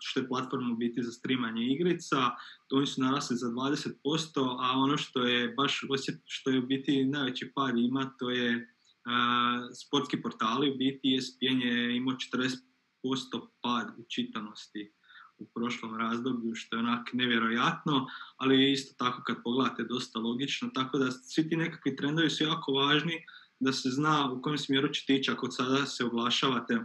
što 0.00 0.20
je 0.20 0.28
platforma 0.28 0.72
u 0.72 0.76
biti 0.76 1.02
za 1.02 1.12
streamanje 1.12 1.66
igrica, 1.66 2.30
oni 2.72 2.86
su 2.86 3.00
narasli 3.00 3.36
za 3.36 3.46
20%, 3.46 4.56
a 4.60 4.78
ono 4.78 4.96
što 4.96 5.22
je 5.22 5.48
baš 5.48 5.80
što 6.26 6.50
je 6.50 6.58
u 6.58 6.66
biti 6.66 7.04
najveći 7.04 7.52
pad 7.54 7.78
ima, 7.78 8.10
to 8.18 8.30
je 8.30 8.74
sportski 9.74 10.22
portali, 10.22 10.70
u 10.70 10.76
biti 10.76 11.16
ESPN 11.18 11.60
je 11.60 11.96
imao 11.96 12.14
40% 12.14 12.58
pad 13.60 13.94
u 13.98 14.04
čitanosti 14.08 14.92
u 15.38 15.46
prošlom 15.54 15.96
razdoblju, 15.96 16.54
što 16.54 16.76
je 16.76 16.80
onak 16.80 17.12
nevjerojatno, 17.12 18.06
ali 18.36 18.72
isto 18.72 19.04
tako 19.04 19.22
kad 19.22 19.42
pogledate 19.44 19.84
dosta 19.84 20.18
logično, 20.18 20.70
tako 20.74 20.98
da 20.98 21.10
svi 21.10 21.48
ti 21.48 21.56
nekakvi 21.56 21.96
trendovi 21.96 22.30
su 22.30 22.44
jako 22.44 22.72
važni, 22.72 23.24
da 23.64 23.72
se 23.72 23.90
zna 23.90 24.32
u 24.32 24.42
kojem 24.42 24.58
smjeru 24.58 24.88
ćete 24.88 25.14
ići 25.14 25.30
ako 25.30 25.50
sada 25.50 25.86
se 25.86 26.04
oglašavate 26.04 26.80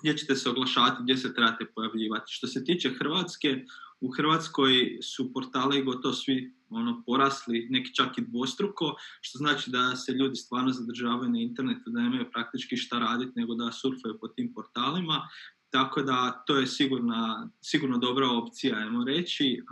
gdje 0.00 0.16
ćete 0.16 0.36
se 0.36 0.48
oglašavati, 0.48 1.02
gdje 1.02 1.16
se 1.16 1.34
trebate 1.34 1.64
pojavljivati. 1.74 2.32
Što 2.32 2.46
se 2.46 2.64
tiče 2.64 2.90
Hrvatske, 2.98 3.64
u 4.00 4.10
Hrvatskoj 4.10 4.98
su 5.02 5.32
portali 5.32 5.82
gotovo 5.82 6.14
svi 6.14 6.54
ono, 6.70 7.02
porasli, 7.06 7.66
neki 7.70 7.94
čak 7.94 8.18
i 8.18 8.24
dvostruko, 8.24 8.94
što 9.20 9.38
znači 9.38 9.70
da 9.70 9.96
se 9.96 10.12
ljudi 10.12 10.36
stvarno 10.36 10.72
zadržavaju 10.72 11.30
na 11.30 11.38
internetu, 11.38 11.90
da 11.90 12.00
nemaju 12.00 12.30
praktički 12.32 12.76
šta 12.76 12.98
raditi, 12.98 13.32
nego 13.34 13.54
da 13.54 13.72
surfaju 13.72 14.18
po 14.20 14.28
tim 14.28 14.52
portalima. 14.54 15.28
Tako 15.72 16.02
da 16.02 16.42
to 16.46 16.56
je 16.56 16.66
sigurna, 16.66 17.48
sigurno 17.60 17.98
dobra 17.98 18.28
opcija, 18.30 18.76
ajmo 18.76 19.04
reći. 19.04 19.62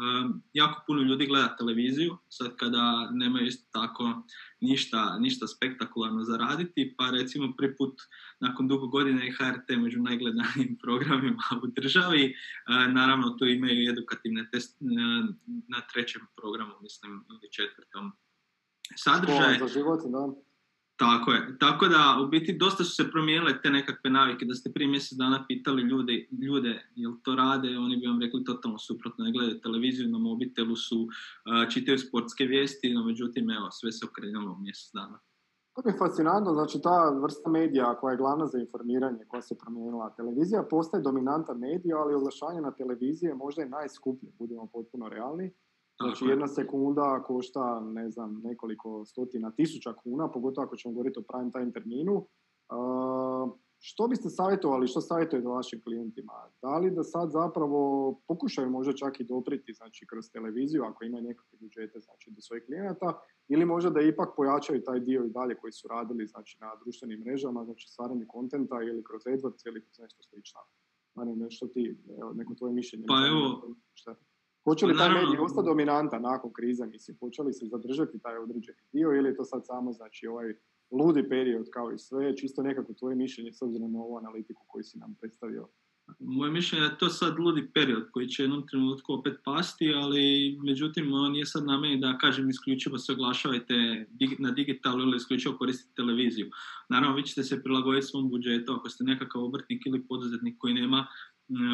jako 0.52 0.83
puno 0.87 1.02
ljudi 1.02 1.26
gleda 1.26 1.57
televiziju, 1.57 2.19
sad 2.28 2.57
kada 2.57 3.11
nemaju 3.12 3.47
isto 3.47 3.69
tako 3.73 4.23
ništa, 4.61 5.19
ništa 5.19 5.47
spektakularno 5.47 6.25
zaraditi, 6.25 6.95
pa 6.99 7.11
recimo 7.11 7.54
prvi 7.57 7.76
put 7.76 8.00
nakon 8.40 8.69
dugo 8.69 8.87
godina 8.87 9.25
i 9.25 9.30
HRT 9.30 9.69
među 9.76 10.02
najgledanijim 10.02 10.78
programima 10.85 11.45
u 11.62 11.66
državi. 11.66 12.35
naravno 12.92 13.30
tu 13.30 13.47
imaju 13.47 13.90
edukativne 13.90 14.49
test 14.52 14.76
na 15.69 15.80
trećem 15.92 16.23
programu, 16.37 16.73
mislim, 16.83 17.25
ili 17.28 17.52
četvrtom. 17.52 18.12
Sadržaj... 18.97 19.59
za 19.59 19.69
život, 19.69 20.00
da. 20.04 20.50
Tako 21.00 21.33
je. 21.33 21.59
Tako 21.59 21.88
da, 21.88 22.02
u 22.23 22.26
biti, 22.26 22.59
dosta 22.59 22.85
su 22.85 22.95
se 22.95 23.11
promijenile 23.11 23.62
te 23.62 23.71
nekakve 23.71 24.11
navike. 24.11 24.45
Da 24.45 24.54
ste 24.54 24.73
prije 24.73 24.88
mjesec 24.88 25.19
dana 25.19 25.45
pitali 25.49 25.83
ljude, 25.83 26.28
ljude 26.42 26.73
jel 26.95 27.12
to 27.23 27.35
rade, 27.35 27.78
oni 27.78 27.97
bi 27.97 28.07
vam 28.07 28.21
rekli 28.21 28.45
totalno 28.45 28.78
suprotno. 28.78 29.25
Ne 29.25 29.33
gledaju 29.33 29.61
televiziju, 29.61 30.09
na 30.09 30.19
mobitelu 30.19 30.76
su, 30.76 31.09
čitaju 31.73 31.99
sportske 31.99 32.45
vijesti, 32.45 32.95
no 32.95 33.04
međutim, 33.04 33.50
evo, 33.50 33.71
sve 33.71 33.92
se 33.92 34.07
okrenulo 34.07 34.52
u 34.52 34.62
mjesec 34.62 34.90
dana. 34.95 35.19
To 35.75 35.88
je 35.88 35.99
fascinantno, 35.99 36.52
znači 36.54 36.78
ta 36.83 36.97
vrsta 37.23 37.50
medija 37.50 37.97
koja 38.00 38.11
je 38.12 38.23
glavna 38.23 38.47
za 38.47 38.59
informiranje, 38.59 39.25
koja 39.28 39.42
se 39.42 39.59
promijenila. 39.59 40.14
Televizija 40.16 40.66
postaje 40.71 41.02
dominanta 41.02 41.54
medija, 41.54 41.97
ali 41.99 42.14
oglašanje 42.14 42.61
na 42.61 42.71
televiziji 42.71 43.28
je 43.28 43.35
možda 43.35 43.62
i 43.62 43.69
najskuplje, 43.69 44.28
budemo 44.38 44.66
potpuno 44.66 45.09
realni. 45.09 45.52
Znači 46.00 46.25
jedna 46.25 46.49
sekunda 46.49 47.23
košta, 47.23 47.80
ne 47.80 48.11
znam, 48.11 48.40
nekoliko 48.45 49.04
stotina 49.04 49.50
tisuća 49.50 49.95
kuna, 49.95 50.30
pogotovo 50.30 50.64
ako 50.64 50.76
ćemo 50.76 50.95
govoriti 50.95 51.19
o 51.19 51.23
prime 51.23 51.50
time 51.50 51.73
terminu. 51.73 52.26
što 53.83 54.09
biste 54.09 54.28
savjetovali, 54.28 54.88
što 54.88 55.00
savjetujete 55.00 55.49
vašim 55.49 55.83
klijentima? 55.83 56.33
Da 56.62 56.78
li 56.78 56.90
da 56.90 57.02
sad 57.02 57.30
zapravo 57.30 57.80
pokušaju 58.28 58.71
možda 58.71 58.92
čak 58.92 59.21
i 59.21 59.25
dopriti 59.25 59.73
znači, 59.73 60.07
kroz 60.07 60.30
televiziju 60.33 60.83
ako 60.85 61.04
imaju 61.04 61.25
nekakve 61.25 61.59
budžete 61.61 62.00
znači, 62.00 62.30
do 62.30 62.40
svojih 62.40 62.64
klijenata 62.66 63.21
ili 63.49 63.64
možda 63.64 63.90
da 63.90 64.00
ipak 64.00 64.28
pojačaju 64.37 64.83
taj 64.83 65.00
dio 65.00 65.25
i 65.25 65.30
dalje 65.30 65.54
koji 65.54 65.73
su 65.73 65.88
radili 65.88 66.26
znači, 66.26 66.59
na 66.61 66.71
društvenim 66.83 67.21
mrežama, 67.21 67.64
znači 67.64 67.88
stvaranje 67.88 68.25
kontenta 68.28 68.83
ili 68.83 69.04
kroz 69.04 69.23
AdWords 69.23 69.66
ili 69.66 69.80
kroz 69.85 69.99
nešto 69.99 70.23
slično. 70.23 70.61
nešto 71.37 71.66
ti, 71.66 71.99
neko 72.35 72.54
tvoje 72.54 72.73
mišljenje. 72.73 73.04
Pa 73.09 73.26
evo, 73.30 73.75
Hoće 74.64 74.87
li 74.87 74.95
pa 74.95 74.99
taj 74.99 75.11
medij 75.11 75.38
ostati 75.40 75.67
dominanta 75.67 76.19
nakon 76.19 76.52
krize, 76.52 76.87
mislim, 76.87 77.17
hoće 77.21 77.43
li 77.43 77.52
se 77.52 77.67
zadržati 77.67 78.19
taj 78.19 78.37
određeni 78.38 78.79
dio 78.93 79.09
ili 79.09 79.29
je 79.29 79.37
to 79.37 79.45
sad 79.45 79.67
samo, 79.67 79.93
znači, 79.93 80.26
ovaj 80.26 80.55
ludi 80.90 81.29
period 81.29 81.67
kao 81.71 81.93
i 81.93 81.99
sve, 81.99 82.37
čisto 82.37 82.62
nekako 82.62 82.93
tvoje 82.95 83.17
mišljenje 83.17 83.52
s 83.52 83.62
obzirom 83.62 83.93
na 83.93 83.99
ovu 83.99 84.17
analitiku 84.17 84.64
koju 84.67 84.83
si 84.85 84.99
nam 84.99 85.14
predstavio? 85.21 85.69
Moje 86.19 86.50
mišljenje 86.50 86.85
je 86.85 86.99
to 86.99 87.09
sad 87.09 87.38
ludi 87.38 87.71
period 87.75 88.11
koji 88.11 88.29
će 88.29 88.43
jednom 88.43 88.67
trenutku 88.67 89.12
opet 89.12 89.35
pasti, 89.45 89.93
ali 89.95 90.59
međutim 90.64 91.12
on 91.12 91.33
nije 91.33 91.47
sad 91.47 91.64
na 91.64 91.79
meni 91.79 92.00
da 92.00 92.19
kažem 92.19 92.50
isključivo 92.50 92.99
se 92.99 93.12
oglašavajte 93.12 93.75
na 94.38 94.50
digitalu 94.50 95.00
ili 95.00 95.17
isključivo 95.17 95.57
koristite 95.59 95.95
televiziju. 95.97 96.50
Naravno 96.88 97.17
vi 97.17 97.23
ćete 97.23 97.43
se 97.43 97.62
prilagoditi 97.62 98.07
svom 98.07 98.31
budžetu 98.31 98.73
ako 98.73 98.88
ste 98.88 99.05
nekakav 99.05 99.45
obrtnik 99.45 99.87
ili 99.87 100.07
poduzetnik 100.07 100.59
koji 100.59 100.75
nema 100.75 101.07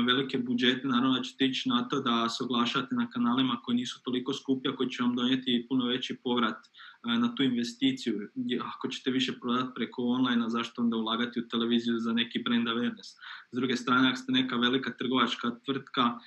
velike 0.06 0.38
budžete, 0.38 0.88
naravno 0.88 1.16
da 1.16 1.23
ćete 1.23 1.45
ići 1.45 1.68
na 1.68 1.88
to 1.88 2.00
da 2.00 2.28
se 2.28 2.45
oglašate 2.45 2.95
na 2.95 3.11
kanalima 3.11 3.61
koji 3.62 3.76
nisu 3.76 4.02
toliko 4.02 4.33
skupi, 4.33 4.68
a 4.68 4.76
koji 4.76 4.90
će 4.90 5.02
vam 5.02 5.16
donijeti 5.16 5.66
puno 5.68 5.87
veći 5.87 6.16
povrat 6.25 6.66
e, 6.66 7.18
na 7.18 7.35
tu 7.35 7.42
investiciju. 7.42 8.28
Ako 8.76 8.88
ćete 8.88 9.11
više 9.11 9.33
prodati 9.40 9.75
preko 9.75 10.02
online, 10.02 10.50
zašto 10.50 10.83
onda 10.83 10.97
ulagati 10.97 11.40
u 11.40 11.49
televiziju 11.49 11.99
za 11.99 12.12
neki 12.12 12.38
brand 12.38 12.68
awareness? 12.68 13.16
S 13.52 13.56
druge 13.56 13.76
strane, 13.76 14.09
ako 14.09 14.16
ste 14.16 14.33
neka 14.33 14.56
velika 14.56 14.92
trgovačka 14.97 15.50
tvrtka, 15.64 16.18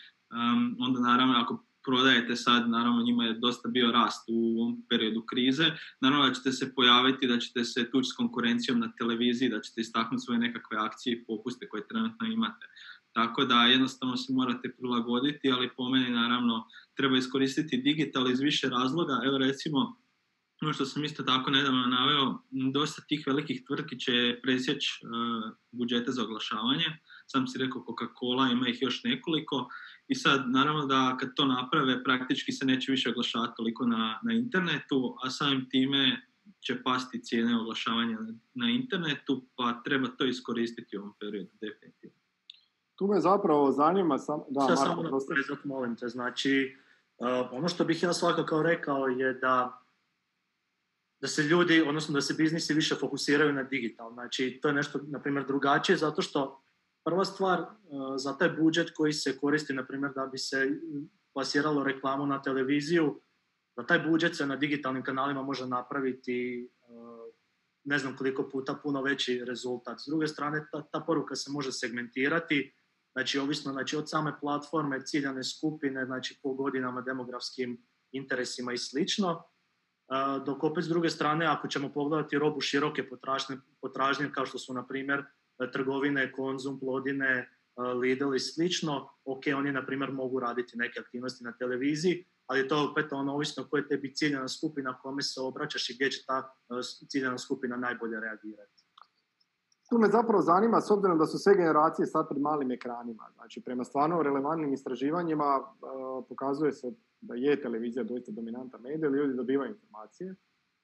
onda 0.80 1.00
naravno 1.00 1.34
ako 1.38 1.66
prodajete 1.86 2.36
sad, 2.36 2.70
naravno 2.70 3.04
njima 3.04 3.26
je 3.26 3.34
dosta 3.34 3.70
bio 3.70 3.92
rast 3.92 4.26
u 4.28 4.62
ovom 4.62 4.86
periodu 4.90 5.22
krize, 5.22 5.66
naravno 6.02 6.28
da 6.28 6.34
ćete 6.34 6.52
se 6.52 6.76
pojaviti, 6.76 7.28
da 7.28 7.40
ćete 7.40 7.64
se 7.64 7.92
tući 7.92 8.10
s 8.10 8.14
konkurencijom 8.14 8.80
na 8.80 8.92
televiziji, 8.98 9.50
da 9.50 9.62
ćete 9.62 9.82
istaknuti 9.82 10.24
svoje 10.26 10.40
nekakve 10.40 10.78
akcije 10.78 11.14
i 11.14 11.24
popuste 11.24 11.68
koje 11.68 11.88
trenutno 11.88 12.28
imate. 12.28 12.66
Tako 13.14 13.46
da 13.46 13.66
jednostavno 13.66 14.18
se 14.18 14.34
morate 14.34 14.76
prilagoditi, 14.78 15.52
ali 15.52 15.70
po 15.78 15.90
meni 15.90 16.10
naravno 16.10 16.68
treba 16.94 17.18
iskoristiti 17.18 17.78
digital 17.78 18.32
iz 18.32 18.40
više 18.40 18.70
razloga. 18.70 19.22
Evo 19.26 19.38
recimo, 19.38 19.96
ono 20.62 20.74
što 20.74 20.86
sam 20.86 21.04
isto 21.04 21.24
tako 21.24 21.52
nedavno 21.52 21.88
naveo, 21.88 22.38
dosta 22.74 23.02
tih 23.08 23.24
velikih 23.28 23.64
tvrtki 23.68 24.00
će 24.00 24.40
presjeći 24.44 24.90
uh, 25.04 25.52
budžete 25.72 26.12
za 26.12 26.24
oglašavanje. 26.24 26.86
Sam 27.28 27.48
si 27.48 27.58
rekao 27.58 27.82
Coca-Cola, 27.82 28.52
ima 28.52 28.68
ih 28.70 28.82
još 28.82 29.04
nekoliko. 29.04 29.70
I 30.08 30.16
sad, 30.16 30.46
naravno 30.50 30.86
da 30.86 31.18
kad 31.20 31.36
to 31.36 31.46
naprave, 31.46 32.04
praktički 32.04 32.52
se 32.52 32.66
neće 32.66 32.92
više 32.92 33.10
oglašavati 33.10 33.54
toliko 33.58 33.86
na, 33.86 34.20
na 34.24 34.34
internetu, 34.34 35.16
a 35.24 35.30
samim 35.30 35.70
time 35.70 36.28
će 36.60 36.84
pasti 36.84 37.24
cijene 37.24 37.60
oglašavanja 37.60 38.18
na, 38.20 38.34
na 38.54 38.70
internetu, 38.70 39.48
pa 39.56 39.82
treba 39.86 40.08
to 40.08 40.26
iskoristiti 40.26 40.98
u 40.98 41.02
ovom 41.02 41.14
periodu, 41.20 41.52
definitivno. 41.62 42.19
Tu 43.00 43.08
me 43.08 43.20
zapravo 43.20 43.72
zanima, 43.72 44.18
sam, 44.18 44.42
da, 44.50 44.60
Marko, 44.60 44.76
samo 44.76 45.04
prosti. 45.04 45.32
nadovezat, 45.32 45.66
molim 45.66 45.96
te, 45.96 46.08
znači, 46.08 46.78
uh, 47.18 47.28
ono 47.52 47.68
što 47.68 47.86
bih 47.86 48.04
ja 48.04 48.14
svakako 48.14 48.64
rekao 48.64 49.08
je 49.08 49.34
da 49.34 49.86
da 51.22 51.28
se 51.28 51.44
ljudi, 51.44 51.82
odnosno 51.82 52.14
da 52.14 52.22
se 52.22 52.34
biznisi 52.34 52.74
više 52.74 52.96
fokusiraju 52.96 53.54
na 53.54 53.64
digital. 53.64 54.14
Znači, 54.14 54.60
to 54.62 54.68
je 54.68 54.74
nešto, 54.74 55.00
na 55.08 55.20
primjer, 55.20 55.46
drugačije, 55.46 55.98
zato 55.98 56.22
što 56.22 56.62
prva 57.06 57.26
stvar, 57.26 57.62
uh, 57.62 57.68
za 58.18 58.38
taj 58.38 58.50
budžet 58.50 58.92
koji 58.96 59.14
se 59.14 59.38
koristi, 59.38 59.74
na 59.74 59.86
primjer, 59.86 60.12
da 60.16 60.26
bi 60.26 60.38
se 60.38 60.80
plasiralo 61.34 61.84
reklamu 61.84 62.26
na 62.26 62.42
televiziju, 62.42 63.22
da 63.76 63.86
taj 63.86 64.00
budžet 64.00 64.36
se 64.36 64.46
na 64.46 64.56
digitalnim 64.56 65.04
kanalima 65.04 65.44
može 65.44 65.68
napraviti 65.68 66.70
uh, 66.88 67.34
ne 67.84 67.98
znam 67.98 68.16
koliko 68.18 68.50
puta 68.50 68.74
puno 68.84 69.02
veći 69.02 69.44
rezultat. 69.46 70.00
S 70.00 70.08
druge 70.08 70.28
strane, 70.28 70.68
ta, 70.72 70.82
ta 70.82 71.00
poruka 71.00 71.36
se 71.36 71.52
može 71.52 71.72
segmentirati, 71.72 72.74
znači 73.12 73.40
ovisno 73.40 73.72
znači, 73.72 73.98
od 73.98 74.10
same 74.10 74.40
platforme, 74.42 75.06
ciljane 75.06 75.44
skupine, 75.44 76.06
znači 76.06 76.40
po 76.44 76.54
godinama, 76.54 77.02
demografskim 77.02 77.86
interesima 78.12 78.74
i 78.74 78.78
slično. 78.78 79.32
Uh, 79.32 80.46
dok 80.46 80.64
opet 80.64 80.84
s 80.84 80.88
druge 80.88 81.10
strane, 81.10 81.46
ako 81.46 81.68
ćemo 81.68 81.94
pogledati 81.94 82.40
robu 82.40 82.62
široke 82.62 83.10
potražnje, 83.10 83.58
potražnje 83.82 84.32
kao 84.34 84.46
što 84.46 84.58
su, 84.58 84.74
na 84.74 84.88
primjer, 84.88 85.24
trgovine, 85.74 86.32
konzum, 86.32 86.80
plodine, 86.80 87.50
uh, 87.76 87.86
Lidl 88.00 88.36
i 88.36 88.40
slično, 88.40 89.10
ok, 89.26 89.44
oni, 89.56 89.72
na 89.72 89.86
primjer, 89.86 90.12
mogu 90.12 90.40
raditi 90.40 90.78
neke 90.78 91.00
aktivnosti 91.00 91.44
na 91.44 91.52
televiziji, 91.52 92.26
ali 92.46 92.68
to 92.68 92.76
je 92.76 92.90
opet 92.90 93.14
ono 93.14 93.34
ovisno 93.34 93.68
koja 93.70 93.88
tebi 93.88 94.16
ciljana 94.16 94.48
skupina, 94.48 95.00
kome 95.02 95.22
se 95.22 95.42
obraćaš 95.42 95.90
i 95.90 95.94
gdje 95.94 96.12
će 96.12 96.24
ta 96.26 96.56
ciljana 97.10 97.38
skupina 97.38 97.78
najbolje 97.78 98.20
reagirati. 98.20 98.79
Tu 99.90 99.98
me 99.98 100.08
zapravo 100.08 100.42
zanima, 100.42 100.82
s 100.82 100.92
obzirom 100.92 101.18
da 101.18 101.26
su 101.26 101.38
sve 101.38 101.56
generacije 101.56 102.06
sad 102.06 102.30
pred 102.30 102.42
malim 102.42 102.72
ekranima, 102.72 103.26
znači 103.36 103.62
prema 103.62 103.84
stvarno 103.84 104.24
relevantnim 104.24 104.74
istraživanjima 104.74 105.60
uh, 105.60 106.26
pokazuje 106.30 106.72
se 106.72 106.92
da 107.22 107.36
je 107.36 107.62
televizija 107.62 108.04
doista 108.04 108.32
dominanta 108.32 108.78
medija, 108.78 109.10
ljudi 109.10 109.34
dobivaju 109.34 109.72
informacije. 109.72 110.36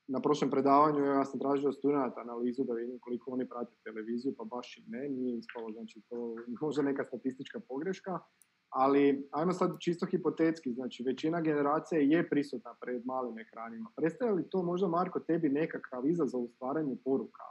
Na 0.07 0.19
prošlom 0.21 0.51
predavanju 0.51 1.05
ja 1.05 1.25
sam 1.25 1.39
tražio 1.39 1.71
studenta 1.71 2.21
analizu 2.21 2.63
da 2.63 2.73
vidim 2.73 2.99
koliko 2.99 3.31
oni 3.31 3.49
prate 3.49 3.75
televiziju, 3.83 4.35
pa 4.37 4.43
baš 4.43 4.77
i 4.77 4.83
ne, 4.87 5.09
nije 5.09 5.37
ispalo, 5.37 5.71
znači 5.71 6.01
to 6.09 6.35
možda 6.61 6.81
neka 6.81 7.03
statistička 7.03 7.59
pogreška, 7.59 8.19
ali 8.69 9.29
ajmo 9.31 9.53
sad 9.53 9.75
čisto 9.79 10.05
hipotetski, 10.05 10.73
znači 10.73 11.03
većina 11.03 11.41
generacija 11.41 12.01
je 12.01 12.29
prisutna 12.29 12.75
pred 12.81 13.05
malim 13.05 13.39
ekranima. 13.39 13.89
Predstavlja 13.95 14.35
li 14.35 14.49
to 14.49 14.63
možda, 14.63 14.87
Marko, 14.87 15.19
tebi 15.19 15.49
nekakav 15.49 16.07
izazov 16.07 16.41
u 16.41 16.47
stvaranju 16.47 16.97
poruka, 17.03 17.43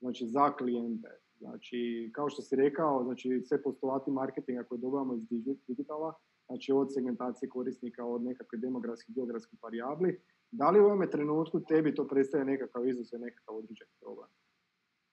znači 0.00 0.26
za 0.26 0.52
klijente? 0.56 1.08
Znači, 1.38 2.10
kao 2.14 2.30
što 2.30 2.42
si 2.42 2.56
rekao, 2.56 3.04
znači 3.04 3.42
sve 3.48 3.62
postulati 3.62 4.10
marketinga 4.10 4.64
koje 4.64 4.78
dobivamo 4.78 5.14
iz 5.14 5.44
digitala, 5.68 6.14
znači 6.46 6.72
od 6.72 6.94
segmentacije 6.94 7.48
korisnika, 7.48 8.04
od 8.04 8.22
nekakve 8.22 8.58
demografskih, 8.58 9.14
geografskih 9.14 9.58
varijabli, 9.62 10.20
da 10.50 10.70
li 10.70 10.80
u 10.80 10.84
ovome 10.84 11.10
trenutku 11.10 11.60
tebi 11.60 11.94
to 11.94 12.08
predstavlja 12.08 12.44
nekakav 12.44 12.88
izazov, 12.88 13.20
nekakav 13.20 13.56
određeni 13.56 13.90
problem? 14.00 14.28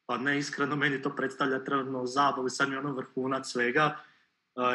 Pa 0.05 0.17
ne, 0.17 0.37
iskreno, 0.37 0.75
meni 0.75 1.01
to 1.01 1.15
predstavlja 1.15 1.63
trenutno 1.63 2.05
zabavu, 2.05 2.49
sam 2.49 2.71
je 2.71 2.79
ono 2.79 2.93
vrhunac 2.93 3.47
svega, 3.47 3.97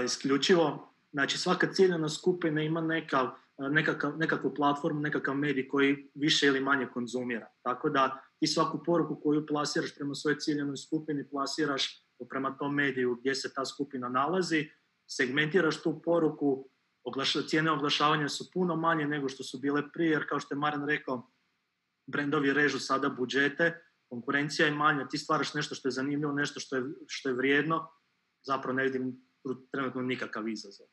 isključivo, 0.04 0.88
znači 1.12 1.38
svaka 1.38 1.72
ciljena 1.72 2.08
skupina 2.08 2.62
ima 2.62 2.80
nekav, 2.80 3.28
nekakav, 3.58 4.18
nekakvu 4.18 4.54
platformu, 4.54 5.00
nekakav 5.00 5.34
medij 5.34 5.68
koji 5.68 6.10
više 6.14 6.46
ili 6.46 6.60
manje 6.60 6.86
konzumira. 6.94 7.46
Tako 7.62 7.90
da 7.90 8.22
ti 8.42 8.46
svaku 8.46 8.82
poruku 8.86 9.20
koju 9.22 9.46
plasiraš 9.46 9.94
prema 9.94 10.14
svojoj 10.14 10.38
ciljenoj 10.38 10.76
skupini, 10.76 11.28
plasiraš 11.30 12.06
prema 12.30 12.56
tom 12.56 12.74
mediju 12.74 13.16
gdje 13.20 13.34
se 13.34 13.52
ta 13.54 13.64
skupina 13.64 14.08
nalazi, 14.08 14.68
segmentiraš 15.06 15.82
tu 15.82 16.02
poruku, 16.02 16.68
oglaša, 17.04 17.42
cijene 17.42 17.70
oglašavanja 17.70 18.28
su 18.28 18.50
puno 18.54 18.76
manje 18.76 19.06
nego 19.06 19.28
što 19.28 19.44
su 19.44 19.58
bile 19.58 19.82
prije, 19.92 20.10
jer 20.10 20.28
kao 20.28 20.40
što 20.40 20.54
je 20.54 20.58
Maran 20.58 20.88
rekao, 20.88 21.30
brendovi 22.06 22.52
režu 22.52 22.78
sada 22.78 23.08
budžete, 23.08 23.82
konkurencija 24.08 24.66
je 24.66 24.74
manja, 24.74 25.08
ti 25.08 25.18
stvaraš 25.18 25.54
nešto 25.54 25.74
što 25.74 25.88
je 25.88 25.92
zanimljivo, 25.92 26.32
nešto 26.32 26.60
što 26.60 26.76
je, 26.76 26.82
što 27.06 27.28
je 27.28 27.34
vrijedno, 27.34 27.88
zapravo 28.46 28.76
ne 28.76 28.84
vidim 28.84 29.26
trenutno 29.70 30.02
nikakav 30.02 30.48
izazov. 30.48 30.86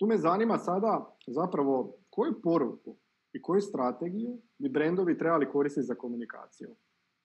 Tu 0.00 0.06
me 0.06 0.18
zanima 0.18 0.58
sada 0.58 1.16
zapravo 1.26 1.98
koju 2.10 2.40
poruku 2.42 2.98
i 3.38 3.42
koju 3.42 3.60
strategiju 3.60 4.38
bi 4.58 4.68
brendovi 4.68 5.18
trebali 5.18 5.50
koristiti 5.50 5.86
za 5.86 5.94
komunikaciju. 5.94 6.74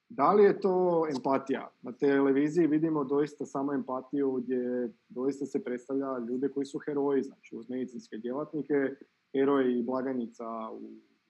Da 0.08 0.32
li 0.32 0.44
je 0.44 0.60
to 0.60 1.06
empatija? 1.16 1.70
Na 1.82 1.92
televiziji 1.92 2.66
vidimo 2.66 3.04
doista 3.04 3.46
samo 3.46 3.72
empatiju 3.72 4.32
gdje 4.32 4.92
doista 5.08 5.46
se 5.46 5.64
predstavlja 5.64 6.18
ljude 6.28 6.48
koji 6.48 6.66
su 6.66 6.78
heroji, 6.78 7.22
znači 7.22 7.56
uz 7.56 7.70
medicinske 7.70 8.16
djelatnike, 8.16 8.74
heroje 9.32 9.78
i 9.78 9.82
blagajnica 9.82 10.44
u 10.72 10.80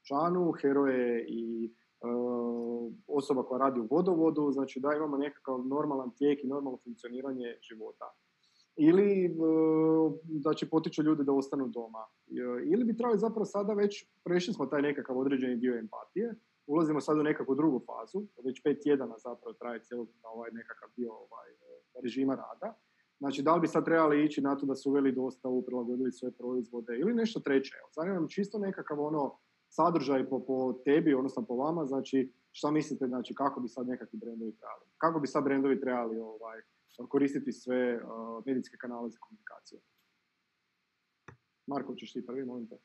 čanu, 0.02 0.52
heroje 0.52 1.26
i 1.28 1.64
e, 1.66 2.06
osoba 3.06 3.42
koja 3.42 3.58
radi 3.58 3.80
u 3.80 3.88
vodovodu, 3.90 4.50
znači 4.52 4.80
da 4.80 4.94
imamo 4.96 5.16
nekakav 5.16 5.66
normalan 5.66 6.10
tijek 6.10 6.44
i 6.44 6.48
normalno 6.48 6.78
funkcioniranje 6.84 7.56
života. 7.60 8.04
Ili 8.76 9.24
e, 9.24 9.30
da 10.24 10.54
će 10.54 10.68
potiču 10.68 11.02
ljude 11.02 11.24
da 11.24 11.32
ostanu 11.32 11.68
doma. 11.68 12.04
E, 12.28 12.32
ili 12.72 12.84
bi 12.84 12.96
trebali 12.96 13.18
zapravo 13.18 13.44
sada 13.44 13.72
već, 13.72 14.06
prešli 14.24 14.54
smo 14.54 14.66
taj 14.66 14.82
nekakav 14.82 15.18
određeni 15.18 15.56
dio 15.56 15.78
empatije, 15.78 16.34
ulazimo 16.66 17.00
sad 17.00 17.18
u 17.18 17.22
nekakvu 17.22 17.54
drugu 17.54 17.82
fazu, 17.86 18.26
već 18.44 18.62
pet 18.62 18.80
tjedana 18.82 19.18
zapravo 19.18 19.52
traje 19.52 19.82
cijelo 19.82 20.06
ovaj 20.22 20.50
nekakav 20.52 20.88
dio 20.96 21.12
ovaj, 21.12 21.48
režima 22.02 22.34
rada. 22.34 22.74
Znači, 23.18 23.42
da 23.42 23.54
li 23.54 23.60
bi 23.60 23.68
sad 23.68 23.84
trebali 23.84 24.24
ići 24.24 24.40
na 24.40 24.56
to 24.56 24.66
da 24.66 24.74
su 24.74 24.90
uveli 24.90 25.12
dostavu, 25.12 25.62
prilagodili 25.62 26.12
sve 26.12 26.30
proizvode 26.30 26.98
ili 26.98 27.14
nešto 27.14 27.40
treće. 27.40 27.74
Evo, 27.78 27.88
zanima 27.94 28.20
me 28.20 28.28
čisto 28.28 28.58
nekakav 28.58 29.00
ono 29.00 29.38
sadržaj 29.68 30.28
po, 30.28 30.44
po 30.46 30.72
tebi, 30.84 31.14
odnosno 31.14 31.44
po 31.46 31.54
vama, 31.54 31.84
znači 31.84 32.32
šta 32.52 32.70
mislite, 32.70 33.06
znači 33.06 33.34
kako 33.34 33.60
bi 33.60 33.68
sad 33.68 33.86
nekakvi 33.88 34.18
brendovi 34.18 34.52
trebali? 34.56 34.90
Kako 34.98 35.20
bi 35.20 35.26
sad 35.26 35.44
brendovi 35.44 35.80
trebali 35.80 36.18
ovaj, 36.18 36.60
koristiti 37.08 37.52
sve 37.52 37.96
uh, 37.96 38.42
medijske 38.46 38.76
kanale 38.76 39.10
za 39.10 39.18
komunikaciju? 39.20 39.80
Marko, 41.66 41.94
ćeš 41.94 42.12
ti 42.12 42.26
prvi, 42.26 42.44
molim 42.44 42.68
te. 42.68 42.78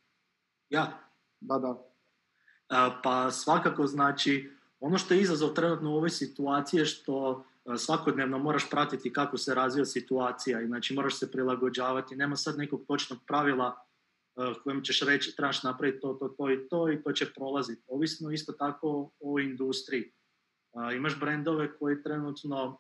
Ja? 0.70 1.10
Da, 1.40 1.60
da. 1.60 1.86
Pa 3.04 3.32
svakako 3.32 3.88
znači 3.88 4.52
ono 4.80 4.98
što 4.98 5.14
je 5.14 5.22
izazov 5.22 5.54
trenutno 5.54 5.92
u 5.92 5.96
ovoj 5.96 6.10
situaciji 6.10 6.80
je 6.80 6.86
što 6.86 7.46
svakodnevno 7.78 8.40
moraš 8.40 8.70
pratiti 8.70 9.14
kako 9.14 9.38
se 9.38 9.56
razvija 9.56 9.86
situacija 9.86 10.62
i 10.62 10.68
znači 10.68 10.94
moraš 10.94 11.20
se 11.20 11.32
prilagođavati. 11.32 12.16
Nema 12.16 12.36
sad 12.36 12.58
nekog 12.58 12.86
točnog 12.88 13.20
pravila 13.28 13.86
kojem 14.64 14.84
ćeš 14.84 15.02
reći 15.02 15.36
trebaš 15.36 15.64
napraviti 15.64 16.00
to, 16.00 16.14
to, 16.14 16.28
to 16.28 16.52
i 16.52 16.68
to 16.70 16.92
i 16.92 17.04
to 17.04 17.12
će 17.12 17.34
prolaziti. 17.36 17.84
Ovisno 17.88 18.32
isto 18.32 18.54
tako 18.54 19.12
o 19.20 19.40
industriji. 19.40 20.12
Imaš 20.96 21.20
brendove 21.20 21.78
koji 21.78 22.04
trenutno 22.04 22.78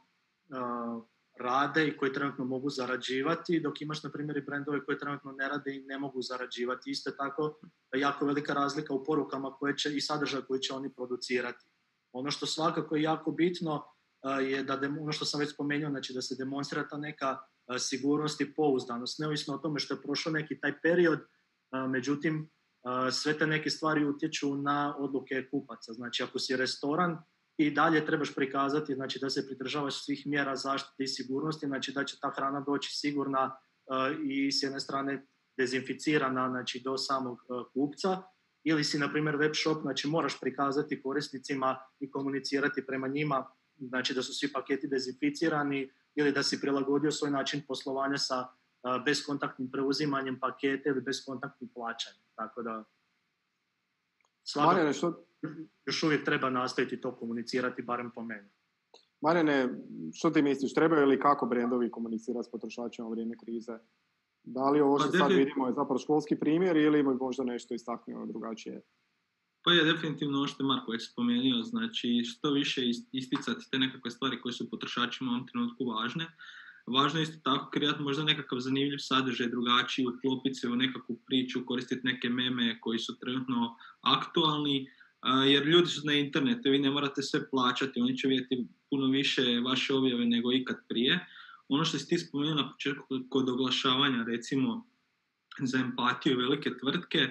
rade 1.39 1.87
i 1.87 1.97
koji 1.97 2.13
trenutno 2.13 2.45
mogu 2.45 2.69
zarađivati, 2.69 3.59
dok 3.59 3.81
imaš, 3.81 4.03
na 4.03 4.09
primjer, 4.11 4.37
i 4.37 4.41
brendove 4.41 4.85
koje 4.85 4.97
trenutno 4.97 5.31
ne 5.31 5.49
rade 5.49 5.75
i 5.75 5.83
ne 5.83 5.99
mogu 5.99 6.21
zarađivati. 6.21 6.91
Isto 6.91 7.11
tako, 7.11 7.59
jako 7.95 8.25
velika 8.25 8.53
razlika 8.53 8.93
u 8.93 9.03
porukama 9.03 9.53
koje 9.53 9.77
će 9.77 9.95
i 9.95 10.01
sadržaj 10.01 10.41
koji 10.41 10.59
će 10.59 10.73
oni 10.73 10.93
producirati. 10.93 11.65
Ono 12.11 12.31
što 12.31 12.45
svakako 12.45 12.95
je 12.95 13.01
jako 13.01 13.31
bitno 13.31 13.83
je 14.41 14.63
da, 14.63 14.79
ono 15.01 15.11
što 15.11 15.25
sam 15.25 15.39
već 15.39 15.53
spomenuo, 15.53 15.89
znači 15.89 16.13
da 16.13 16.21
se 16.21 16.35
demonstrira 16.35 16.87
ta 16.87 16.97
neka 16.97 17.37
sigurnost 17.79 18.41
i 18.41 18.53
pouzdanost, 18.53 19.19
neovisno 19.19 19.55
o 19.55 19.57
tome 19.57 19.79
što 19.79 19.93
je 19.93 20.01
prošao 20.01 20.33
neki 20.33 20.59
taj 20.59 20.81
period, 20.81 21.19
međutim, 21.89 22.49
sve 23.11 23.37
te 23.37 23.47
neke 23.47 23.69
stvari 23.69 24.05
utječu 24.05 24.55
na 24.55 24.95
odluke 24.97 25.47
kupaca. 25.51 25.93
Znači, 25.93 26.23
ako 26.23 26.39
si 26.39 26.55
restoran, 26.55 27.17
i 27.59 27.71
dalje 27.71 28.05
trebaš 28.05 28.35
prikazati 28.35 28.95
znači, 28.95 29.19
da 29.19 29.29
se 29.29 29.47
pridržavaš 29.47 30.05
svih 30.05 30.27
mjera 30.27 30.55
zaštite 30.55 31.03
i 31.03 31.07
sigurnosti, 31.07 31.67
znači 31.67 31.91
da 31.91 32.03
će 32.03 32.19
ta 32.21 32.31
hrana 32.35 32.59
doći 32.59 32.89
sigurna 32.93 33.57
uh, 33.85 33.95
i 34.23 34.51
s 34.51 34.63
jedne 34.63 34.79
strane 34.79 35.25
dezinficirana 35.57 36.49
znači, 36.49 36.81
do 36.83 36.97
samog 36.97 37.37
uh, 37.47 37.65
kupca 37.73 38.21
ili 38.63 38.83
si, 38.83 38.99
na 38.99 39.09
primjer, 39.11 39.35
web 39.35 39.51
shop, 39.55 39.81
znači 39.81 40.07
moraš 40.07 40.39
prikazati 40.39 41.01
korisnicima 41.01 41.79
i 41.99 42.11
komunicirati 42.11 42.85
prema 42.85 43.07
njima, 43.07 43.45
znači 43.77 44.13
da 44.13 44.23
su 44.23 44.33
svi 44.33 44.51
paketi 44.53 44.87
dezinficirani 44.87 45.91
ili 46.15 46.31
da 46.31 46.43
si 46.43 46.61
prilagodio 46.61 47.11
svoj 47.11 47.31
način 47.31 47.61
poslovanja 47.67 48.17
sa 48.17 48.39
uh, 48.39 49.03
bezkontaktnim 49.05 49.71
preuzimanjem 49.71 50.39
paketa 50.39 50.89
ili 50.89 51.01
bezkontaktnim 51.01 51.69
plaćanjem. 51.73 52.23
Tako 52.35 52.61
da 52.61 52.83
svakako... 54.43 54.73
Marjane, 54.73 54.93
što, 54.93 55.25
još 55.85 56.03
uvijek 56.03 56.25
treba 56.25 56.49
nastaviti 56.49 57.01
to 57.01 57.15
komunicirati, 57.15 57.81
barem 57.81 58.11
po 58.15 58.23
meni. 58.23 58.49
Marjane, 59.21 59.69
što 60.13 60.29
ti 60.29 60.41
misliš, 60.41 60.73
trebaju 60.73 61.07
li 61.07 61.19
kako 61.19 61.45
brendovi 61.45 61.91
komunicirati 61.91 62.47
s 62.47 62.51
potrošačima 62.51 63.07
u 63.07 63.11
vrijeme 63.11 63.35
krize? 63.37 63.77
Da 64.43 64.69
li 64.69 64.81
ovo 64.81 64.99
što 64.99 65.11
pa, 65.11 65.17
sad 65.17 65.31
vidimo 65.31 65.67
je 65.67 65.73
zapravo 65.73 65.99
školski 65.99 66.39
primjer 66.39 66.77
ili 66.77 67.03
možda 67.03 67.43
nešto 67.43 67.73
istaknuo 67.73 68.25
drugačije? 68.25 68.81
Pa 69.63 69.71
je 69.71 69.83
definitivno 69.83 70.37
ovo 70.37 70.47
što 70.47 70.63
je 70.63 70.67
Marko 70.67 70.91
već 70.91 71.11
spomenuo, 71.11 71.63
znači 71.63 72.23
što 72.25 72.51
više 72.51 72.81
isticati 73.11 73.71
te 73.71 73.79
nekakve 73.79 74.11
stvari 74.11 74.41
koje 74.41 74.53
su 74.53 74.69
potrošačima 74.69 75.31
u 75.31 75.33
ovom 75.33 75.47
trenutku 75.47 75.85
važne. 75.85 76.25
Važno 76.87 77.19
je 77.19 77.23
isto 77.23 77.39
tako 77.43 77.69
kreirati 77.69 78.01
možda 78.01 78.23
nekakav 78.23 78.59
zanimljiv 78.59 78.97
sadržaj, 78.97 79.47
drugačiji, 79.47 80.07
uklopiti 80.07 80.55
se 80.55 80.69
u 80.69 80.75
nekakvu 80.75 81.19
priču, 81.25 81.65
koristiti 81.65 82.07
neke 82.07 82.29
meme 82.29 82.81
koji 82.81 82.99
su 82.99 83.19
trenutno 83.19 83.75
aktualni, 84.01 84.87
jer 85.47 85.67
ljudi 85.67 85.87
su 85.87 86.01
na 86.05 86.13
internetu, 86.13 86.69
vi 86.69 86.79
ne 86.79 86.91
morate 86.91 87.21
sve 87.21 87.49
plaćati, 87.49 88.01
oni 88.01 88.17
će 88.17 88.27
vidjeti 88.27 88.67
puno 88.89 89.07
više 89.07 89.41
vaše 89.65 89.93
objave 89.93 90.25
nego 90.25 90.53
ikad 90.53 90.77
prije. 90.89 91.27
Ono 91.67 91.85
što 91.85 91.97
si 91.97 92.07
ti 92.07 92.17
spomenuo 92.17 92.55
na 92.55 92.71
početku 92.71 93.05
kod 93.29 93.49
oglašavanja, 93.49 94.23
recimo 94.23 94.87
za 95.59 95.79
empatiju 95.79 96.37
velike 96.37 96.69
tvrtke, 96.81 97.29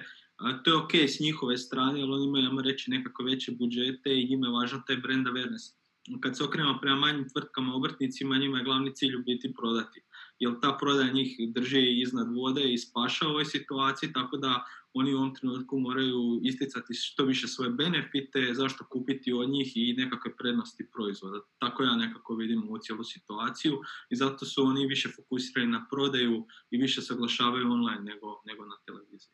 to 0.63 0.71
je 0.71 0.77
ok 0.77 0.93
s 0.95 1.19
njihove 1.19 1.57
strane, 1.57 1.99
jer 1.99 2.09
oni 2.09 2.25
imaju, 2.25 2.45
ajmo 2.45 2.61
reći, 2.61 2.91
nekako 2.91 3.23
veće 3.23 3.51
budžete 3.51 4.21
i 4.21 4.27
njima 4.29 4.47
je 4.47 4.53
važan 4.53 4.81
taj 4.87 4.97
brand 4.97 5.27
awareness 5.27 5.79
kad 6.21 6.37
se 6.37 6.43
okrenemo 6.43 6.79
prema 6.81 6.95
manjim 6.95 7.29
tvrtkama, 7.29 7.75
obrtnicima, 7.75 8.37
njima 8.37 8.57
je 8.57 8.63
glavni 8.63 8.95
cilj 8.95 9.15
u 9.15 9.23
biti 9.23 9.53
prodati. 9.53 10.01
Jer 10.39 10.53
ta 10.61 10.77
prodaja 10.79 11.13
njih 11.13 11.37
drži 11.47 12.01
iznad 12.01 12.27
vode 12.35 12.73
i 12.73 12.77
spaša 12.77 13.27
u 13.27 13.29
ovoj 13.29 13.45
situaciji, 13.45 14.13
tako 14.13 14.37
da 14.37 14.65
oni 14.93 15.13
u 15.13 15.17
ovom 15.17 15.35
trenutku 15.35 15.79
moraju 15.79 16.39
isticati 16.43 16.93
što 16.93 17.25
više 17.25 17.47
svoje 17.47 17.69
benefite, 17.69 18.53
zašto 18.53 18.85
kupiti 18.85 19.33
od 19.33 19.49
njih 19.49 19.71
i 19.75 19.93
nekakve 19.93 20.35
prednosti 20.37 20.89
proizvoda. 20.93 21.39
Tako 21.59 21.83
ja 21.83 21.95
nekako 21.95 22.35
vidim 22.35 22.69
u 22.69 22.77
cijelu 22.77 23.03
situaciju 23.03 23.81
i 24.09 24.15
zato 24.15 24.45
su 24.45 24.63
oni 24.63 24.87
više 24.87 25.09
fokusirani 25.15 25.71
na 25.71 25.87
prodaju 25.91 26.45
i 26.71 26.77
više 26.77 27.01
se 27.01 27.13
oglašavaju 27.13 27.71
online 27.71 28.03
nego, 28.03 28.41
nego 28.45 28.65
na 28.65 28.77
televiziji. 28.85 29.31